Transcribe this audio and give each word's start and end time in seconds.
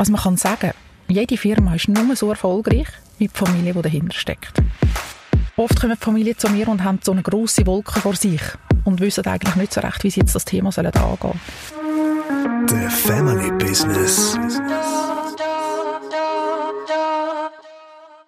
Also 0.00 0.12
man 0.12 0.22
kann 0.22 0.38
sagen, 0.38 0.70
jede 1.08 1.36
Firma 1.36 1.74
ist 1.74 1.86
nur 1.86 2.16
so 2.16 2.30
erfolgreich, 2.30 2.86
wie 3.18 3.28
die 3.28 3.36
Familie, 3.36 3.74
die 3.74 3.82
dahinter 3.82 4.16
steckt. 4.16 4.54
Oft 5.58 5.78
kommen 5.78 5.92
die 5.94 6.02
Familien 6.02 6.38
zu 6.38 6.48
mir 6.48 6.68
und 6.68 6.82
haben 6.82 7.00
so 7.02 7.12
eine 7.12 7.22
grosse 7.22 7.66
Wolke 7.66 8.00
vor 8.00 8.14
sich 8.16 8.40
und 8.84 9.00
wissen 9.00 9.26
eigentlich 9.26 9.56
nicht 9.56 9.74
so 9.74 9.82
recht, 9.82 10.02
wie 10.02 10.10
sie 10.10 10.20
jetzt 10.20 10.34
das 10.34 10.46
Thema 10.46 10.70
angehen 10.74 11.18
sollen. 11.20 11.40
The 12.66 12.88
Family 12.88 13.50
Business. 13.58 14.38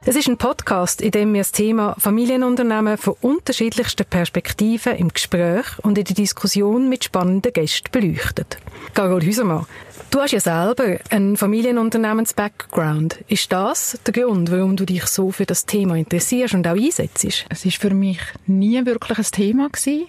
Es 0.04 0.16
ist 0.16 0.26
ein 0.28 0.36
Podcast, 0.36 1.00
in 1.00 1.12
dem 1.12 1.32
wir 1.32 1.42
das 1.42 1.52
Thema 1.52 1.94
Familienunternehmen 1.96 2.98
von 2.98 3.14
unterschiedlichsten 3.20 4.04
Perspektiven 4.04 4.96
im 4.96 5.10
Gespräch 5.10 5.78
und 5.82 5.96
in 5.96 6.04
der 6.04 6.16
Diskussion 6.16 6.88
mit 6.88 7.04
spannenden 7.04 7.52
Gästen 7.52 7.88
beleuchten. 7.92 8.46
Carol 8.94 9.22
Hüsermann, 9.22 9.64
du 10.10 10.18
hast 10.18 10.32
ja 10.32 10.40
selber 10.40 10.98
einen 11.10 11.36
Familienunternehmens-Background. 11.36 13.20
Ist 13.28 13.52
das 13.52 13.96
der 14.04 14.12
Grund, 14.12 14.50
warum 14.50 14.74
du 14.74 14.86
dich 14.86 15.06
so 15.06 15.30
für 15.30 15.46
das 15.46 15.66
Thema 15.66 15.94
interessierst 15.94 16.54
und 16.54 16.66
auch 16.66 16.72
einsetzt? 16.72 17.46
Es 17.48 17.64
ist 17.64 17.76
für 17.76 17.94
mich 17.94 18.18
nie 18.48 18.84
wirklich 18.84 19.18
ein 19.18 19.24
Thema 19.30 19.68
gewesen, 19.68 20.06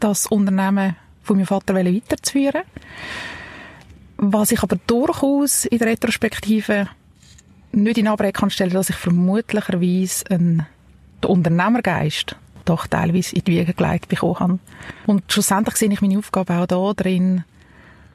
das 0.00 0.26
Unternehmen 0.26 0.96
von 1.22 1.36
meinem 1.36 1.46
Vater 1.46 1.76
weiterzuführen. 1.76 2.62
Was 4.16 4.50
ich 4.50 4.60
aber 4.60 4.76
durchaus 4.88 5.66
in 5.66 5.78
der 5.78 5.86
Retrospektive 5.86 6.88
nicht 7.76 7.98
in 7.98 8.08
Abrede 8.08 8.32
kann 8.32 8.50
stellen, 8.50 8.72
dass 8.72 8.90
ich 8.90 8.96
vermutlicherweise 8.96 10.30
einen 10.30 10.66
Unternehmergeist 11.24 12.36
doch 12.64 12.86
teilweise 12.86 13.36
in 13.36 13.44
die 13.44 13.52
Wiege 13.52 13.74
gelegt 13.74 14.08
bekommen 14.08 14.40
habe. 14.40 14.58
Und 15.06 15.32
schlussendlich 15.32 15.76
sehe 15.76 15.92
ich 15.92 16.02
meine 16.02 16.18
Aufgabe 16.18 16.54
auch 16.54 16.66
da 16.66 16.92
drin, 16.94 17.44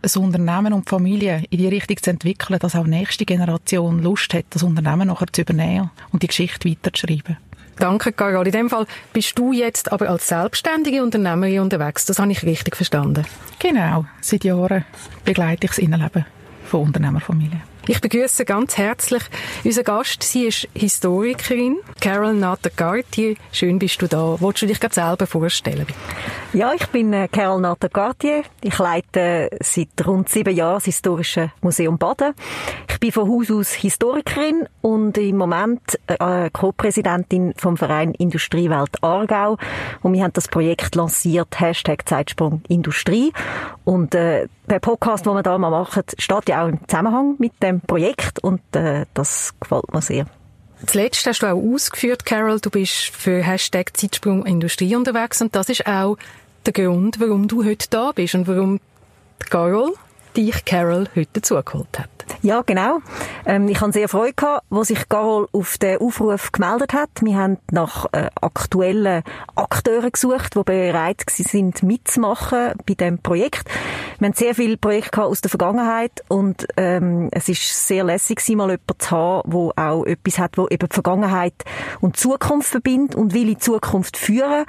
ein 0.04 0.22
Unternehmen 0.24 0.74
und 0.74 0.86
die 0.86 0.90
Familie 0.90 1.44
in 1.50 1.60
die 1.60 1.68
Richtung 1.68 1.98
zu 1.98 2.10
entwickeln, 2.10 2.60
dass 2.60 2.76
auch 2.76 2.84
die 2.84 2.90
nächste 2.90 3.24
Generation 3.24 4.02
Lust 4.02 4.34
hat, 4.34 4.46
das 4.50 4.64
Unternehmen 4.64 5.08
nachher 5.08 5.32
zu 5.32 5.42
übernehmen 5.42 5.92
und 6.12 6.24
die 6.24 6.28
Geschichte 6.28 6.70
weiterzuschreiben. 6.70 7.38
Danke, 7.78 8.12
Carol. 8.12 8.46
In 8.46 8.52
dem 8.52 8.70
Fall 8.70 8.86
bist 9.14 9.38
du 9.38 9.54
jetzt 9.54 9.92
aber 9.92 10.10
als 10.10 10.28
selbstständige 10.28 11.02
Unternehmerin 11.02 11.62
unterwegs. 11.62 12.06
Das 12.06 12.20
habe 12.20 12.32
ich 12.32 12.44
richtig 12.44 12.76
verstanden. 12.76 13.26
Genau. 13.60 14.06
Seit 14.22 14.44
Jahren 14.44 14.86
begleite 15.24 15.66
ich 15.66 15.72
das 15.72 15.78
Innenleben 15.80 16.26
von 16.66 16.82
Unternehmerfamilien. 16.82 17.71
Ich 17.88 18.00
begrüße 18.00 18.46
ganz 18.46 18.78
herzlich 18.78 19.24
unseren 19.64 19.86
Gast. 19.86 20.22
Sie 20.22 20.46
ist 20.46 20.68
Historikerin, 20.76 21.80
Carol 22.00 22.34
Natter-Gartier. 22.34 23.36
Schön 23.52 23.80
bist 23.80 24.02
du 24.02 24.08
da. 24.08 24.40
Wolltest 24.40 24.64
du 24.64 24.68
dich 24.68 24.80
gerade 24.80 24.94
selber 24.94 25.26
vorstellen? 25.26 25.88
Ja, 26.54 26.74
ich 26.74 26.86
bin 26.88 27.14
äh, 27.14 27.30
Carol 27.30 27.62
Natter-Gartier. 27.62 28.44
Ich 28.62 28.78
leite 28.78 29.50
seit 29.62 30.06
rund 30.06 30.28
sieben 30.28 30.54
Jahren 30.54 30.76
das 30.76 30.84
Historische 30.84 31.54
Museum 31.62 31.98
Baden. 31.98 32.34
Ich 32.90 33.00
bin 33.00 33.14
von 33.14 33.30
Haus 33.30 33.50
aus 33.50 33.72
Historikerin 33.72 34.68
und 34.82 35.18
im 35.18 35.38
Moment 35.38 35.98
äh, 36.08 36.50
Co-Präsidentin 36.50 37.54
vom 37.56 37.78
Verein 37.78 38.14
Industriewelt 38.16 39.02
Aargau. 39.02 39.56
Und 40.02 40.12
wir 40.12 40.24
haben 40.24 40.34
das 40.34 40.50
Projekt 40.50 40.96
lanciert, 40.96 41.58
Hashtag 41.58 42.04
Zeitsprung 42.06 42.64
Industrie. 42.68 43.32
Und 43.86 44.14
äh, 44.14 44.50
der 44.70 44.80
Podcast, 44.80 45.26
den 45.26 45.36
wir 45.36 45.44
da 45.44 45.58
mal 45.58 45.70
machen, 45.70 46.04
steht 46.18 46.50
ja 46.50 46.66
auch 46.66 46.68
im 46.68 46.86
Zusammenhang 46.86 47.36
mit 47.40 47.54
dem 47.64 47.80
Projekt 47.80 48.40
und 48.40 48.62
äh, 48.76 49.06
das 49.14 49.54
gefällt 49.62 49.94
mir 49.94 50.02
sehr. 50.02 50.26
Zuletzt 50.86 51.26
hast 51.28 51.44
du 51.44 51.48
auch 51.48 51.62
ausgeführt, 51.62 52.26
Carol, 52.26 52.60
du 52.60 52.72
bist 52.72 53.16
für 53.16 53.44
Hashtag 53.44 53.96
Zeitsprung 53.96 54.46
Industrie 54.46 54.96
unterwegs 54.96 55.40
und 55.42 55.56
das 55.56 55.70
ist 55.70 55.86
auch 55.86 56.18
der 56.66 56.74
Grund, 56.74 57.20
warum 57.20 57.48
du 57.48 57.64
heute 57.64 57.88
da 57.90 58.12
bist 58.12 58.36
und 58.36 58.48
warum 58.48 58.80
Carol 59.40 59.94
dich 60.36 60.64
Carol 60.66 61.08
heute 61.16 61.30
dazugeholt 61.34 62.00
hat. 62.00 62.21
Ja, 62.42 62.62
genau. 62.62 63.00
Ähm, 63.46 63.68
ich 63.68 63.80
hatte 63.82 63.94
sehr 63.94 64.10
Freude, 64.10 64.34
gehabt, 64.34 64.66
wo 64.70 64.84
sich 64.84 65.08
Carol 65.10 65.48
auf 65.52 65.78
den 65.78 66.00
Aufruf 66.00 66.52
gemeldet 66.52 66.94
hat. 66.94 67.10
Wir 67.22 67.38
haben 67.38 67.58
nach 67.72 68.06
äh, 68.12 68.30
aktuellen 68.40 69.24
Akteuren 69.56 70.12
gesucht, 70.12 70.56
die 70.56 70.64
bereit 70.64 71.24
sind 71.28 71.84
mitzumachen 71.84 72.74
bei 72.86 72.94
dem 72.94 73.20
Projekt. 73.20 73.70
Wir 74.20 74.28
haben 74.28 74.36
sehr 74.36 74.56
viele 74.56 74.78
Projekte 74.78 75.24
aus 75.24 75.42
der 75.42 75.50
Vergangenheit 75.50 76.24
und 76.28 76.68
ähm, 76.78 77.30
es 77.32 77.50
ist 77.50 77.88
sehr 77.88 78.04
lässig, 78.04 78.42
mal 78.56 78.70
jemanden 78.70 79.00
zu 79.00 79.12
haben, 79.12 79.52
der 79.52 79.90
auch 79.90 80.06
etwas 80.06 80.40
hat, 80.40 80.58
wo 80.58 80.68
eben 80.68 80.88
die 80.88 80.94
Vergangenheit 80.94 81.54
und 82.00 82.18
Zukunft 82.18 82.70
verbindet 82.70 83.16
und 83.16 83.34
will 83.34 83.50
in 83.50 83.60
Zukunft 83.60 84.18
führen 84.18 84.66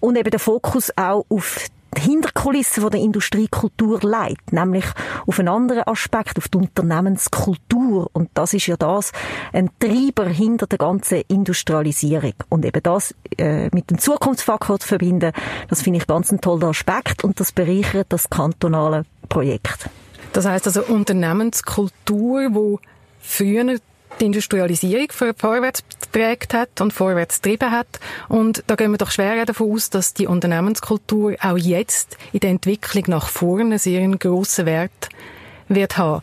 und 0.00 0.16
eben 0.16 0.30
den 0.30 0.40
Fokus 0.40 0.92
auch 0.96 1.24
auf 1.28 1.58
Hinterkulissen 1.96 2.82
von 2.82 2.90
der 2.90 3.00
Industriekultur 3.00 4.00
leitet, 4.02 4.52
nämlich 4.52 4.84
auf 5.26 5.38
einen 5.38 5.48
anderen 5.48 5.86
Aspekt, 5.86 6.38
auf 6.38 6.48
die 6.48 6.58
Unternehmenskultur. 6.58 8.08
Und 8.12 8.30
das 8.34 8.54
ist 8.54 8.66
ja 8.66 8.76
das, 8.76 9.12
ein 9.52 9.70
Treiber 9.78 10.26
hinter 10.26 10.66
der 10.66 10.78
ganzen 10.78 11.22
Industrialisierung. 11.28 12.34
Und 12.48 12.64
eben 12.64 12.82
das 12.82 13.14
äh, 13.38 13.68
mit 13.72 13.90
dem 13.90 13.98
Zukunftsfaktor 13.98 14.78
zu 14.80 14.88
verbinden, 14.88 15.32
das 15.68 15.82
finde 15.82 15.98
ich 15.98 16.06
ganz 16.06 16.32
ein 16.32 16.40
toller 16.40 16.68
Aspekt 16.68 17.24
und 17.24 17.40
das 17.40 17.52
bereichert 17.52 18.06
das 18.10 18.30
kantonale 18.30 19.04
Projekt. 19.28 19.88
Das 20.32 20.46
heißt 20.46 20.66
also 20.66 20.82
Unternehmenskultur, 20.82 22.48
wo 22.50 22.80
früher 23.20 23.78
die 24.20 24.26
Industrialisierung 24.26 25.08
vorwärts 25.36 25.82
geprägt 26.00 26.54
hat 26.54 26.80
und 26.80 26.92
vorwärts 26.92 27.40
getrieben 27.40 27.70
hat. 27.70 28.00
Und 28.28 28.62
da 28.66 28.74
gehen 28.74 28.90
wir 28.90 28.98
doch 28.98 29.10
schwer 29.10 29.44
davon 29.44 29.72
aus, 29.72 29.90
dass 29.90 30.14
die 30.14 30.26
Unternehmenskultur 30.26 31.36
auch 31.40 31.56
jetzt 31.56 32.16
in 32.32 32.40
der 32.40 32.50
Entwicklung 32.50 33.04
nach 33.08 33.28
vorne 33.28 33.78
sehr 33.78 34.00
einen 34.00 34.18
grossen 34.18 34.66
Wert 34.66 35.08
wird 35.68 35.98
haben. 35.98 36.22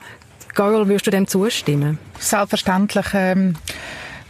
Carol, 0.54 0.88
würdest 0.88 1.08
du 1.08 1.12
dem 1.12 1.28
zustimmen? 1.28 1.98
Selbstverständlich. 2.20 3.08
Ähm 3.14 3.56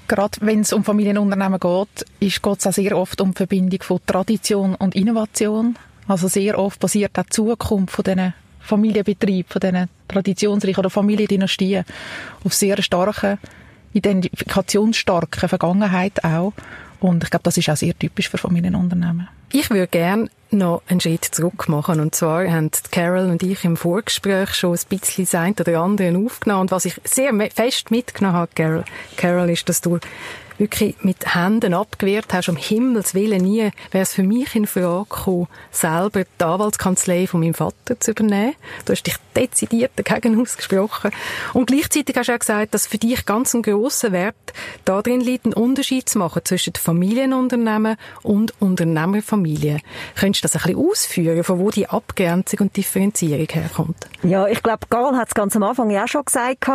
gerade 0.08 0.38
wenn 0.42 0.60
es 0.60 0.74
um 0.74 0.84
Familienunternehmen 0.84 1.58
geht, 1.58 2.06
ist 2.20 2.46
es 2.46 2.68
auch 2.68 2.74
sehr 2.74 2.98
oft 2.98 3.22
um 3.22 3.32
die 3.32 3.38
Verbindung 3.38 3.82
von 3.82 4.02
Tradition 4.06 4.76
und 4.76 4.94
Innovation. 4.94 5.78
Also 6.06 6.28
sehr 6.28 6.60
oft 6.60 6.82
basiert 6.82 7.18
auch 7.18 7.24
die 7.24 7.30
Zukunft 7.30 7.96
von 7.96 8.04
diesen 8.04 8.34
Familienbetrieben, 8.72 9.52
von 9.52 9.60
diesen 9.60 9.90
traditionsreichen 10.08 10.80
oder 10.80 10.90
Familiendynastien 10.90 11.84
auf 12.44 12.54
sehr 12.54 12.82
starken, 12.82 13.38
identifikationsstarken 13.94 15.50
Vergangenheit 15.50 16.24
auch. 16.24 16.54
Und 17.02 17.24
ich 17.24 17.30
glaube, 17.30 17.44
das 17.44 17.58
ist 17.58 17.70
auch 17.70 17.76
sehr 17.76 17.98
typisch 17.98 18.30
für 18.30 18.38
Familienunternehmen. 18.38 19.28
Ich 19.52 19.70
würde 19.70 19.88
gerne 19.88 20.30
noch 20.52 20.84
einen 20.88 21.02
Schritt 21.02 21.26
zurück 21.26 21.68
machen. 21.68 22.00
Und 22.00 22.16
zwar 22.16 22.48
haben 22.50 22.70
Carol 22.92 23.30
und 23.30 23.44
ich 23.44 23.66
im 23.66 23.76
Vorgespräch 23.76 24.54
schon 24.54 24.74
ein 24.74 24.80
bisschen 24.88 25.26
das 25.26 25.60
oder 25.60 25.80
andere 25.80 26.18
aufgenommen. 26.18 26.62
Und 26.62 26.72
was 26.72 26.86
ich 26.86 26.96
sehr 27.04 27.34
fest 27.54 27.92
mitgenommen 27.92 28.38
habe, 28.38 28.52
Carol, 28.56 28.86
Carol 29.18 29.50
ist, 29.50 29.68
dass 29.68 29.82
du 29.82 30.00
wirklich 30.58 30.96
mit 31.04 31.36
Händen 31.36 31.74
abgewehrt 31.74 32.34
hast, 32.34 32.50
um 32.50 32.56
Himmels 32.56 33.14
Willen 33.14 33.44
nie, 33.44 33.72
wäre 33.92 34.04
es 34.04 34.14
für 34.14 34.24
mich 34.24 34.56
in 34.56 34.68
Frage 34.68 35.06
gekommen, 35.10 35.48
selber 35.72 36.24
die 36.24 36.44
Anwaltskanzlei 36.44 37.28
von 37.28 37.40
meinem 37.40 37.54
Vater 37.54 38.00
zu 38.00 38.12
übernehmen. 38.12 38.56
Du 38.86 38.94
hast 38.94 39.04
dich 39.04 39.16
dezidiert 39.36 39.92
dagegen 39.96 40.40
ausgesprochen. 40.42 41.12
Und 41.54 41.68
gleichzeitig 41.68 42.16
hast 42.16 42.28
du 42.28 42.34
auch 42.34 42.40
gesagt, 42.40 42.74
dass 42.74 42.88
für 42.88 42.98
dich 42.98 43.26
ganz 43.26 43.54
ein 43.54 43.62
grosser 43.62 44.12
Wert 44.12 44.36
darin 44.86 45.22
liegt, 45.22 45.46
einen 45.46 45.54
Unterschied 45.54 46.10
zu 46.10 46.20
machen 46.20 46.42
zwischen 46.44 46.74
Familienunternehmen 46.76 47.98
und 48.24 48.54
Unternehmerfamilien. 48.62 49.82
Könntest 50.20 50.44
du 50.44 50.48
das 50.48 50.56
ein 50.56 50.74
bisschen 50.74 50.90
ausführen, 50.90 51.44
von 51.44 51.60
wo 51.60 51.70
die 51.70 51.88
Abgrenzung 51.88 52.60
und 52.62 52.78
Differenzierung 52.78 53.48
herkommt? 53.50 54.08
Ja, 54.24 54.48
ich 54.48 54.62
glaube, 54.62 54.88
Karl 54.90 55.16
hat 55.16 55.30
es 55.30 55.34
ganz 55.34 55.56
am 55.56 55.64
Anfang 55.64 55.90
ja 55.90 56.04
auch 56.04 56.08
schon 56.08 56.26
gesagt, 56.26 56.68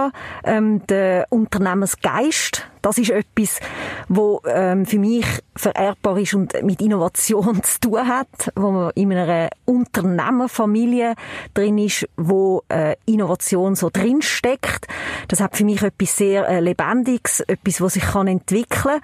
ähm, 0.45 0.87
der 0.87 1.27
Unternehmensgeist, 1.31 2.67
das 2.87 2.99
ist 2.99 3.11
etwas, 3.11 3.59
wo 4.07 4.41
ähm, 4.47 4.87
für 4.87 5.01
mich 5.01 5.27
vererbbar 5.57 6.19
ist 6.19 6.35
und 6.35 6.63
mit 6.63 6.81
Innovation 6.81 7.61
zu 7.65 7.81
tun 7.81 8.07
hat, 8.07 8.53
wo 8.55 8.71
man 8.71 8.93
in 8.95 9.13
einer 9.13 9.51
Unternehmerfamilie 9.65 11.17
drin 11.53 11.79
ist, 11.79 12.09
wo 12.17 12.63
äh, 12.69 12.95
Innovation 13.05 13.75
so 13.75 13.91
drin 13.93 14.23
steckt. 14.23 14.87
Das 15.27 15.41
hat 15.41 15.57
für 15.57 15.65
mich 15.65 15.83
etwas 15.83 16.17
sehr 16.17 16.49
äh, 16.49 16.61
Lebendiges, 16.61 17.41
etwas, 17.41 17.81
was 17.81 17.95
sich 17.95 18.05
kann 18.05 18.29
entwickeln. 18.29 19.01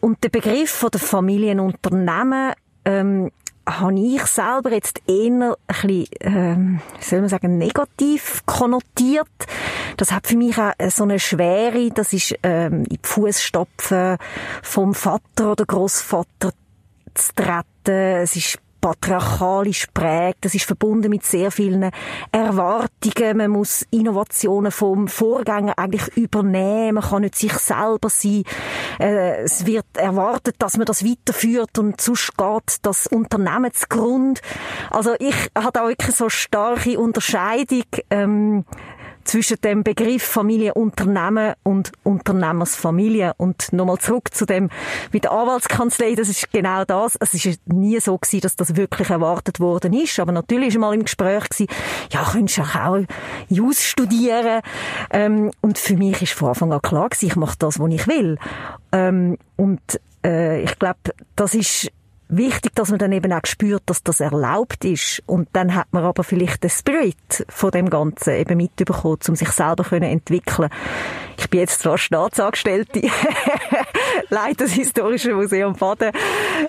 Und 0.00 0.24
der 0.24 0.30
Begriff 0.30 0.70
von 0.70 0.90
der 0.90 1.00
Familienunternehmen 1.00 2.54
ähm, 2.84 3.30
habe 3.66 3.98
ich 3.98 4.24
selber 4.26 4.72
jetzt 4.72 5.00
eher 5.06 5.30
ein 5.32 5.54
bisschen, 5.66 6.06
ähm, 6.20 6.80
soll 7.00 7.20
man 7.20 7.28
sagen, 7.28 7.58
negativ 7.58 8.42
konnotiert. 8.46 9.28
Das 9.96 10.12
hat 10.12 10.26
für 10.26 10.36
mich 10.36 10.58
auch 10.58 10.72
so 10.88 11.04
eine 11.04 11.18
Schwere, 11.18 11.90
das 11.90 12.12
ist 12.12 12.34
ähm, 12.42 12.84
in 12.84 12.96
die 12.96 13.00
Fußstapfen 13.02 14.16
vom 14.62 14.94
Vater 14.94 15.52
oder 15.52 15.64
Großvater 15.64 16.52
zu 17.14 17.34
treten. 17.34 18.22
Es 18.22 18.36
ist 18.36 18.58
patriarchalisch 18.82 19.86
prägt. 19.94 20.44
Das 20.44 20.54
ist 20.54 20.66
verbunden 20.66 21.08
mit 21.08 21.24
sehr 21.24 21.50
vielen 21.50 21.90
Erwartungen. 22.32 23.36
Man 23.36 23.52
muss 23.52 23.86
Innovationen 23.90 24.72
vom 24.72 25.08
Vorgänger 25.08 25.78
eigentlich 25.78 26.14
übernehmen. 26.16 26.96
Man 26.96 27.04
kann 27.04 27.22
nicht 27.22 27.36
sich 27.36 27.52
selber 27.54 28.10
sein. 28.10 28.42
Äh, 28.98 29.42
es 29.42 29.64
wird 29.64 29.86
erwartet, 29.96 30.56
dass 30.58 30.76
man 30.76 30.84
das 30.84 31.04
weiterführt 31.04 31.78
und 31.78 32.00
sonst 32.00 32.36
geht 32.36 32.76
das 32.82 33.06
Unternehmensgrund. 33.06 34.42
Also 34.90 35.14
ich 35.18 35.36
habe 35.56 35.72
da 35.72 35.88
wirklich 35.88 36.16
so 36.16 36.28
starke 36.28 36.98
Unterscheidung 36.98 37.84
ähm, 38.10 38.64
zwischen 39.24 39.60
dem 39.60 39.82
Begriff 39.82 40.22
Familienunternehmen 40.22 41.54
und 41.62 41.92
Unternehmersfamilie. 42.02 43.32
Und 43.36 43.72
nochmal 43.72 43.98
zurück 43.98 44.32
zu 44.32 44.46
dem 44.46 44.70
mit 45.12 45.24
der 45.24 45.32
Anwaltskanzlei, 45.32 46.14
das 46.14 46.28
ist 46.28 46.50
genau 46.52 46.84
das. 46.84 47.16
Es 47.20 47.34
ist 47.34 47.60
nie 47.66 47.98
so 48.00 48.18
gewesen, 48.18 48.40
dass 48.40 48.56
das 48.56 48.76
wirklich 48.76 49.10
erwartet 49.10 49.60
worden 49.60 49.92
ist. 49.92 50.18
Aber 50.18 50.32
natürlich 50.32 50.74
war 50.74 50.80
mal 50.80 50.94
im 50.94 51.04
Gespräch 51.04 51.48
gewesen, 51.48 51.68
ja, 52.10 52.24
könntest 52.30 52.58
du 52.58 52.62
auch 52.62 52.98
Jus 53.48 53.82
studieren. 53.82 54.62
Ähm, 55.10 55.50
und 55.60 55.78
für 55.78 55.96
mich 55.96 56.22
ist 56.22 56.32
von 56.32 56.48
Anfang 56.50 56.72
an 56.72 56.82
klar 56.82 57.08
gewesen, 57.08 57.26
ich 57.26 57.36
mache 57.36 57.56
das, 57.58 57.78
was 57.78 57.92
ich 57.92 58.06
will. 58.06 58.38
Ähm, 58.92 59.38
und 59.56 59.80
äh, 60.24 60.62
ich 60.62 60.78
glaube, 60.78 60.98
das 61.36 61.54
ist 61.54 61.90
wichtig, 62.32 62.74
dass 62.74 62.90
man 62.90 62.98
dann 62.98 63.12
eben 63.12 63.32
auch 63.32 63.44
spürt, 63.44 63.82
dass 63.86 64.02
das 64.02 64.20
erlaubt 64.20 64.84
ist. 64.84 65.22
Und 65.26 65.48
dann 65.52 65.74
hat 65.74 65.88
man 65.92 66.04
aber 66.04 66.24
vielleicht 66.24 66.62
den 66.64 66.70
Spirit 66.70 67.46
von 67.48 67.70
dem 67.70 67.90
Ganzen 67.90 68.34
eben 68.34 68.56
mitbekommen, 68.56 69.18
um 69.28 69.36
sich 69.36 69.50
selber 69.50 69.84
können 69.84 70.10
entwickeln. 70.10 70.70
Ich 71.38 71.48
bin 71.50 71.60
jetzt 71.60 71.80
zwar 71.80 71.98
Staatsangestellte, 71.98 73.02
leite 74.30 74.64
das 74.64 74.72
Historische 74.72 75.34
Museum 75.34 75.74
Baden. 75.74 76.12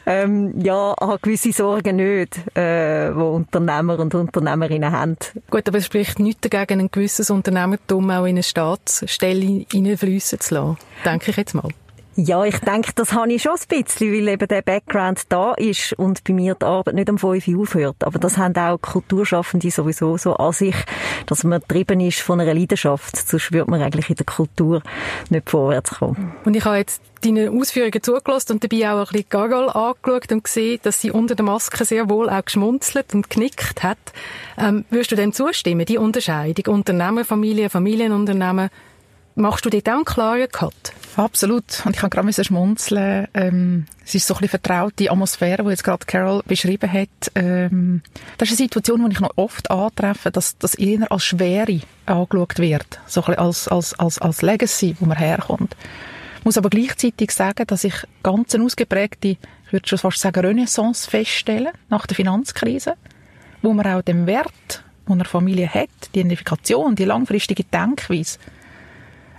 Ähm, 0.06 0.60
ja, 0.62 0.96
habe 1.00 1.20
gewisse 1.22 1.52
Sorgen 1.52 1.98
nicht, 1.98 2.38
äh, 2.58 3.16
wo 3.16 3.36
Unternehmer 3.36 4.00
und 4.00 4.16
Unternehmerinnen 4.16 4.92
haben. 4.92 5.18
Gut, 5.50 5.68
aber 5.68 5.78
es 5.78 5.86
spricht 5.86 6.20
nichts 6.20 6.48
dagegen, 6.50 6.80
ein 6.80 6.92
gewisses 6.92 7.30
Unternehmertum 7.30 8.10
auch 8.10 8.26
in 8.26 8.36
eine 8.36 8.44
Staatsstelle 8.44 9.66
hineinfließen 9.72 10.40
zu 10.40 10.56
lassen, 10.56 10.78
denke 11.06 11.32
ich 11.32 11.38
jetzt 11.38 11.54
mal. 11.54 11.70
Ja, 12.16 12.46
ich 12.46 12.60
denke, 12.60 12.92
das 12.94 13.14
habe 13.14 13.34
ich 13.34 13.42
schon 13.42 13.54
ein 13.54 13.84
bisschen, 13.84 14.14
weil 14.14 14.28
eben 14.28 14.48
der 14.48 14.62
Background 14.62 15.22
da 15.30 15.54
ist 15.54 15.94
und 15.94 16.24
bei 16.24 16.34
mir 16.34 16.54
die 16.54 16.64
Arbeit 16.64 16.94
nicht 16.94 17.10
um 17.10 17.18
5 17.18 17.48
Uhr 17.48 17.62
aufhört. 17.62 18.04
Aber 18.04 18.20
das 18.20 18.38
haben 18.38 18.56
auch 18.56 18.80
Kulturschaffende 18.80 19.72
sowieso 19.72 20.16
so 20.18 20.36
an 20.36 20.54
sich, 20.54 20.76
dass 21.26 21.44
man 21.44 21.60
getrieben 21.62 22.00
ist 22.02 22.20
von 22.20 22.40
einer 22.40 22.54
Leidenschaft. 22.54 23.18
Sonst 23.18 23.52
würde 23.52 23.72
man 23.72 23.82
eigentlich 23.82 24.12
in 24.12 24.16
der 24.16 24.28
Kultur 24.28 24.84
nicht 25.32 25.50
vorwärts 25.50 25.96
kommen. 25.96 26.34
Und 26.46 26.56
ich 26.56 26.64
habe 26.66 26.78
jetzt 26.78 27.02
deine 27.24 27.50
Ausführungen 27.50 28.04
zugelassen 28.04 28.54
und 28.54 28.64
dabei 28.64 28.92
auch 28.92 29.00
ein 29.00 29.06
bisschen 29.06 29.30
Gagal 29.30 29.70
angeschaut 29.70 30.32
und 30.32 30.44
gesehen, 30.44 30.80
dass 30.84 31.02
sie 31.02 31.10
unter 31.10 31.34
der 31.34 31.46
Maske 31.46 31.84
sehr 31.84 32.10
wohl 32.12 32.30
auch 32.30 32.46
geschmunzelt 32.46 33.16
und 33.16 33.32
knickt 33.32 33.82
hat. 33.82 33.98
Ähm, 34.58 34.86
würdest 34.92 35.12
du 35.12 35.16
dem 35.16 35.34
zustimmen, 35.34 35.86
die 35.86 35.98
Unterscheidung 35.98 36.76
Unternehmerfamilie, 36.76 37.72
Familienunternehmen, 37.72 38.70
Machst 39.36 39.66
du 39.66 39.70
auch 39.70 39.88
einen 39.88 40.06
klaren 40.06 40.48
Cut? 40.52 40.94
Absolut. 41.16 41.86
Und 41.86 41.96
ich 41.96 42.02
kann 42.02 42.10
gerade 42.10 42.32
schmunzeln. 42.44 43.28
Ähm, 43.34 43.86
es 44.06 44.14
ist 44.14 44.28
so 44.28 44.36
ein 44.36 44.42
bisschen 44.42 44.62
vertraute 44.62 45.10
Atmosphäre, 45.10 45.64
die 45.64 45.70
jetzt 45.70 45.84
gerade 45.84 46.06
Carol 46.06 46.42
beschrieben 46.46 46.92
hat. 46.92 47.32
Ähm, 47.34 48.02
das 48.38 48.50
ist 48.50 48.60
eine 48.60 48.66
Situation, 48.66 49.10
die 49.10 49.14
ich 49.14 49.20
noch 49.20 49.36
oft 49.36 49.72
antreffe, 49.72 50.30
dass 50.30 50.58
das 50.58 50.76
eher 50.76 51.12
als 51.12 51.24
Schwere 51.24 51.82
angeschaut 52.06 52.60
wird. 52.60 53.00
So 53.08 53.22
ein 53.22 53.26
bisschen 53.26 53.40
als, 53.40 53.68
als, 53.68 54.00
als, 54.00 54.20
als 54.20 54.42
Legacy, 54.42 54.96
wo 55.00 55.06
man 55.06 55.18
herkommt. 55.18 55.76
Ich 56.40 56.46
muss 56.46 56.58
aber 56.58 56.70
gleichzeitig 56.70 57.32
sagen, 57.32 57.66
dass 57.68 57.84
ich 57.84 57.96
ganz 58.22 58.54
eine 58.54 58.66
ausgeprägte, 58.66 59.30
ich 59.30 59.72
würde 59.72 59.88
schon 59.88 59.98
fast 59.98 60.20
sagen, 60.20 60.46
Renaissance 60.46 61.10
feststelle 61.10 61.72
nach 61.90 62.06
der 62.06 62.16
Finanzkrise, 62.16 62.96
wo 63.62 63.74
man 63.74 63.88
auch 63.88 64.02
den 64.02 64.28
Wert, 64.28 64.84
den 65.08 65.14
eine 65.14 65.26
Familie 65.26 65.70
hat, 65.70 65.90
die 66.14 66.20
Identifikation, 66.20 66.96
die 66.96 67.06
langfristige 67.06 67.64
Denkweise, 67.64 68.40